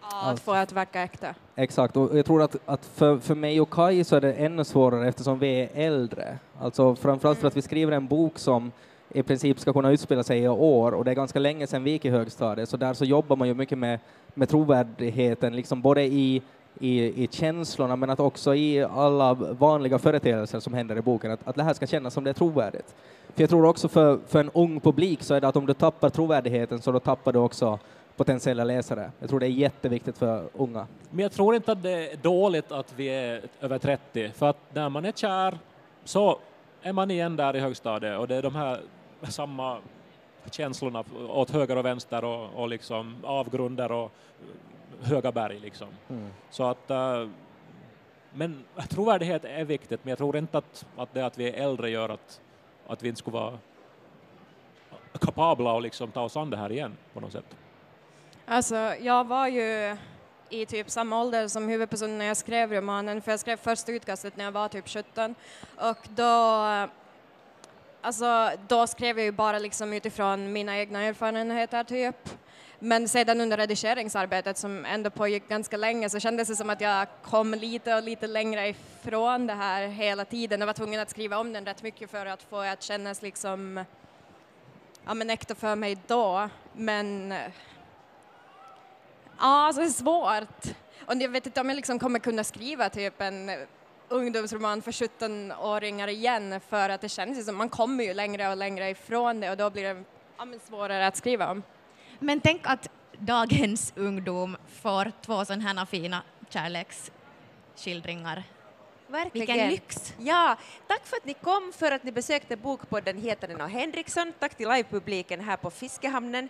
Ja, 0.00 0.30
att 0.30 0.40
få 0.40 0.52
att 0.52 0.72
verka 0.72 1.02
äkta. 1.02 1.34
Exakt, 1.54 1.96
och 1.96 2.18
jag 2.18 2.26
tror 2.26 2.42
att, 2.42 2.56
att 2.66 2.84
för, 2.84 3.18
för 3.18 3.34
mig 3.34 3.60
och 3.60 3.70
Kai 3.70 4.04
så 4.04 4.16
är 4.16 4.20
det 4.20 4.32
ännu 4.32 4.64
svårare 4.64 5.08
eftersom 5.08 5.38
vi 5.38 5.60
är 5.60 5.68
äldre. 5.74 6.38
Alltså 6.60 6.96
framförallt 6.96 7.38
för 7.38 7.48
att 7.48 7.56
vi 7.56 7.62
skriver 7.62 7.92
en 7.92 8.06
bok 8.06 8.38
som 8.38 8.72
i 9.08 9.22
princip 9.22 9.60
ska 9.60 9.72
kunna 9.72 9.90
utspela 9.90 10.22
sig 10.22 10.38
i 10.38 10.48
år 10.48 10.92
och 10.92 11.04
det 11.04 11.10
är 11.10 11.14
ganska 11.14 11.38
länge 11.38 11.66
sedan 11.66 11.84
vi 11.84 11.90
gick 11.90 12.04
i 12.04 12.10
högstadiet 12.10 12.68
så 12.68 12.76
där 12.76 12.94
så 12.94 13.04
jobbar 13.04 13.36
man 13.36 13.48
ju 13.48 13.54
mycket 13.54 13.78
med, 13.78 13.98
med 14.34 14.48
trovärdigheten, 14.48 15.56
liksom 15.56 15.82
både 15.82 16.02
i, 16.02 16.42
i, 16.80 17.24
i 17.24 17.28
känslorna 17.30 17.96
men 17.96 18.10
att 18.10 18.20
också 18.20 18.54
i 18.54 18.84
alla 18.84 19.34
vanliga 19.34 19.98
företeelser 19.98 20.60
som 20.60 20.74
händer 20.74 20.96
i 20.96 21.00
boken, 21.00 21.30
att, 21.30 21.48
att 21.48 21.56
det 21.56 21.62
här 21.62 21.74
ska 21.74 21.86
kännas 21.86 22.14
som 22.14 22.24
det 22.24 22.30
är 22.30 22.34
trovärdigt. 22.34 22.94
För 23.34 23.42
jag 23.42 23.50
tror 23.50 23.64
också 23.64 23.88
för, 23.88 24.18
för 24.26 24.40
en 24.40 24.50
ung 24.54 24.80
publik 24.80 25.22
så 25.22 25.34
är 25.34 25.40
det 25.40 25.48
att 25.48 25.56
om 25.56 25.66
du 25.66 25.74
tappar 25.74 26.10
trovärdigheten 26.10 26.82
så 26.82 26.92
då 26.92 27.00
tappar 27.00 27.32
du 27.32 27.38
också 27.38 27.78
potentiella 28.16 28.64
läsare. 28.64 29.10
Jag 29.20 29.28
tror 29.28 29.40
det 29.40 29.46
är 29.46 29.50
jätteviktigt 29.50 30.18
för 30.18 30.44
unga. 30.52 30.86
Men 31.10 31.22
jag 31.22 31.32
tror 31.32 31.54
inte 31.54 31.72
att 31.72 31.82
det 31.82 32.12
är 32.12 32.16
dåligt 32.16 32.72
att 32.72 32.92
vi 32.96 33.06
är 33.08 33.42
över 33.60 33.78
30, 33.78 34.30
för 34.34 34.50
att 34.50 34.58
när 34.72 34.88
man 34.88 35.04
är 35.04 35.12
kär 35.12 35.58
så 36.04 36.38
är 36.82 36.92
man 36.92 37.10
igen 37.10 37.36
där 37.36 37.56
i 37.56 37.60
högstadiet 37.60 38.18
och 38.18 38.28
det 38.28 38.36
är 38.36 38.42
de 38.42 38.54
här 38.54 38.80
samma 39.22 39.78
känslorna 40.50 41.04
åt 41.28 41.50
höger 41.50 41.76
och 41.76 41.84
vänster 41.84 42.24
och, 42.24 42.54
och 42.54 42.68
liksom 42.68 43.16
avgrunder 43.22 43.92
och 43.92 44.12
höga 45.02 45.32
berg 45.32 45.58
liksom. 45.60 45.88
Så 46.50 46.64
att 46.64 46.90
eh, 46.90 47.28
men 48.32 48.64
trovärdighet 48.88 49.44
är 49.44 49.64
viktigt, 49.64 50.00
men 50.02 50.08
jag 50.08 50.18
tror 50.18 50.36
inte 50.36 50.58
att, 50.58 50.86
att 50.96 51.14
det 51.14 51.26
att 51.26 51.38
vi 51.38 51.48
är 51.48 51.64
äldre 51.64 51.90
gör 51.90 52.08
att, 52.08 52.40
att 52.86 53.02
vi 53.02 53.08
inte 53.08 53.18
skulle 53.18 53.34
vara 53.34 53.58
kapabla 55.20 55.72
och 55.72 55.82
liksom 55.82 56.10
ta 56.10 56.20
oss 56.20 56.36
an 56.36 56.50
det 56.50 56.56
här 56.56 56.72
igen 56.72 56.96
på 57.12 57.20
något 57.20 57.32
sätt. 57.32 57.56
Alltså, 58.46 58.76
jag 59.00 59.26
var 59.26 59.48
ju 59.48 59.96
i 60.48 60.66
typ 60.66 60.90
samma 60.90 61.20
ålder 61.20 61.48
som 61.48 61.68
huvudpersonen 61.68 62.18
när 62.18 62.24
jag 62.24 62.36
skrev 62.36 62.72
romanen, 62.72 63.22
för 63.22 63.30
jag 63.30 63.40
skrev 63.40 63.56
första 63.56 63.92
utkastet 63.92 64.36
när 64.36 64.44
jag 64.44 64.52
var 64.52 64.68
typ 64.68 64.88
17. 64.88 65.34
Och 65.76 66.08
då, 66.08 66.32
alltså, 68.00 68.50
då 68.68 68.86
skrev 68.86 69.18
jag 69.18 69.24
ju 69.24 69.32
bara 69.32 69.58
liksom 69.58 69.92
utifrån 69.92 70.52
mina 70.52 70.78
egna 70.78 71.02
erfarenheter 71.02 71.84
typ. 71.84 72.16
Men 72.78 73.08
sedan 73.08 73.40
under 73.40 73.56
redigeringsarbetet 73.56 74.58
som 74.58 74.84
ändå 74.84 75.10
pågick 75.10 75.48
ganska 75.48 75.76
länge 75.76 76.10
så 76.10 76.20
kändes 76.20 76.48
det 76.48 76.56
som 76.56 76.70
att 76.70 76.80
jag 76.80 77.06
kom 77.22 77.54
lite 77.54 77.94
och 77.94 78.02
lite 78.02 78.26
längre 78.26 78.68
ifrån 78.68 79.46
det 79.46 79.54
här 79.54 79.86
hela 79.86 80.24
tiden 80.24 80.62
och 80.62 80.66
var 80.66 80.74
tvungen 80.74 81.00
att 81.00 81.10
skriva 81.10 81.38
om 81.38 81.52
den 81.52 81.66
rätt 81.66 81.82
mycket 81.82 82.10
för 82.10 82.26
att 82.26 82.42
få 82.42 82.62
det 82.62 82.72
att 82.72 82.82
kännas 82.82 83.22
liksom 83.22 83.84
ja, 85.06 85.14
men 85.14 85.30
äkta 85.30 85.54
för 85.54 85.76
mig 85.76 85.98
då. 86.06 86.48
Men 86.72 87.30
ja, 87.30 87.50
Ja, 89.38 89.66
alltså 89.66 89.80
det 89.80 89.88
är 89.88 89.90
svårt. 89.90 90.76
Och 91.06 91.14
jag 91.14 91.28
vet 91.28 91.46
inte 91.46 91.60
om 91.60 91.68
jag 91.68 91.76
liksom 91.76 91.98
kommer 91.98 92.18
kunna 92.18 92.44
skriva 92.44 92.88
typ 92.88 93.20
en 93.20 93.50
ungdomsroman 94.08 94.82
för 94.82 94.92
17-åringar 94.92 96.08
igen 96.08 96.60
för 96.68 96.88
att 96.88 97.00
det 97.00 97.08
känns 97.08 97.46
som 97.46 97.56
man 97.56 97.68
kommer 97.68 98.04
ju 98.04 98.14
längre 98.14 98.48
och 98.50 98.56
längre 98.56 98.90
ifrån 98.90 99.40
det 99.40 99.50
och 99.50 99.56
då 99.56 99.70
blir 99.70 99.94
det 99.94 100.04
ja, 100.38 100.44
men 100.44 100.60
svårare 100.60 101.06
att 101.06 101.16
skriva 101.16 101.50
om. 101.50 101.62
Men 102.24 102.40
tänk 102.40 102.60
att 102.66 102.88
dagens 103.18 103.92
ungdom 103.96 104.56
får 104.82 105.12
två 105.22 105.44
sådana 105.44 105.62
här 105.62 105.86
fina 105.86 106.22
kärleksskildringar. 106.48 108.42
Verkligen. 109.06 109.46
Vilken 109.46 109.68
lyx! 109.68 110.14
Ja, 110.18 110.56
tack 110.86 111.06
för 111.06 111.16
att 111.16 111.24
ni 111.24 111.34
kom, 111.34 111.72
för 111.76 111.92
att 111.92 112.04
ni 112.04 112.12
besökte 112.12 112.56
Bokpodden 112.56 113.18
Hietanen 113.18 113.60
och 113.60 113.70
Henriksson. 113.70 114.32
Tack 114.38 114.54
till 114.54 114.68
livepubliken 114.68 115.40
här 115.40 115.56
på 115.56 115.70
Fiskehamnen 115.70 116.48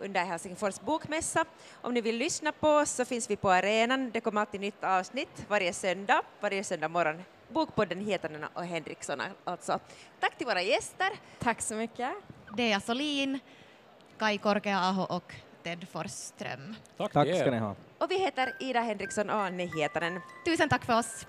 under 0.00 0.24
Helsingfors 0.24 0.80
bokmässa. 0.80 1.44
Om 1.80 1.94
ni 1.94 2.00
vill 2.00 2.16
lyssna 2.16 2.52
på 2.52 2.68
oss 2.68 2.90
så 2.90 3.04
finns 3.04 3.30
vi 3.30 3.36
på 3.36 3.50
arenan. 3.50 4.10
Det 4.10 4.20
kommer 4.20 4.40
alltid 4.40 4.60
nytt 4.60 4.84
avsnitt 4.84 5.44
varje 5.48 5.72
söndag, 5.72 6.22
varje 6.40 6.64
söndag 6.64 6.88
morgon. 6.88 7.22
Bokpodden 7.48 8.00
Hietanen 8.00 8.44
och 8.54 8.64
Henriksson 8.64 9.22
alltså. 9.44 9.80
Tack 10.20 10.38
till 10.38 10.46
våra 10.46 10.62
gäster. 10.62 11.10
Tack 11.38 11.62
så 11.62 11.74
mycket. 11.74 12.10
Dea 12.56 12.80
Solin, 12.80 13.38
Kai 14.18 14.38
Korkea-aho 14.38 15.02
och 15.16 15.34
Ted 15.62 15.88
Forsström. 15.92 16.74
Tack, 16.96 17.12
Tack 17.12 17.28
ska 17.28 17.50
ni 17.50 17.58
ha. 17.58 17.74
Och 17.98 18.10
vi 18.10 18.18
heter 18.18 18.56
Ida 18.60 18.80
Henriksson 18.80 19.30
och 19.30 19.36
Anne 19.36 19.64
Hietanen. 19.64 20.20
Tusen 20.44 20.68
tack 20.68 20.84
för 20.84 20.98
oss! 20.98 21.26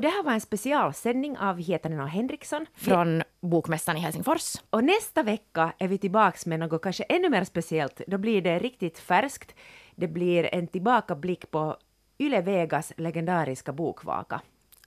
Och 0.00 0.02
det 0.02 0.08
här 0.08 0.22
var 0.22 0.32
en 0.32 0.40
specialsändning 0.40 1.38
av 1.38 1.58
Hietanen 1.58 2.00
och 2.00 2.08
Henriksson. 2.08 2.66
Från 2.74 3.22
Bokmässan 3.40 3.96
i 3.96 4.00
Helsingfors. 4.00 4.54
Och 4.70 4.84
nästa 4.84 5.22
vecka 5.22 5.72
är 5.78 5.88
vi 5.88 5.98
tillbaks 5.98 6.46
med 6.46 6.60
något 6.60 6.82
kanske 6.82 7.02
ännu 7.02 7.28
mer 7.28 7.44
speciellt. 7.44 8.00
Då 8.06 8.18
blir 8.18 8.42
det 8.42 8.58
riktigt 8.58 8.98
färskt. 8.98 9.54
Det 9.94 10.08
blir 10.08 10.54
en 10.54 10.66
tillbakablick 10.66 11.50
på 11.50 11.76
Yle 12.18 12.40
Vegas 12.40 12.92
legendariska 12.96 13.72
bokvaka. 13.72 14.40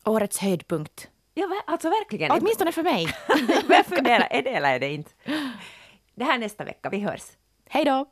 Årets 0.05 0.39
höjdpunkt. 0.39 1.09
Ja, 1.33 1.61
alltså 1.67 1.89
verkligen. 1.89 2.31
Åtminstone 2.31 2.71
för 2.71 2.83
mig. 2.83 3.07
Jag 3.69 3.85
funderar, 3.85 4.27
är 4.31 4.41
det 4.41 4.49
eller 4.49 4.73
är 4.73 4.79
det 4.79 4.93
inte? 4.93 5.11
Det 6.15 6.23
här 6.23 6.37
nästa 6.37 6.63
vecka, 6.63 6.89
vi 6.89 6.99
hörs. 6.99 7.23
Hej 7.69 7.85
då! 7.85 8.05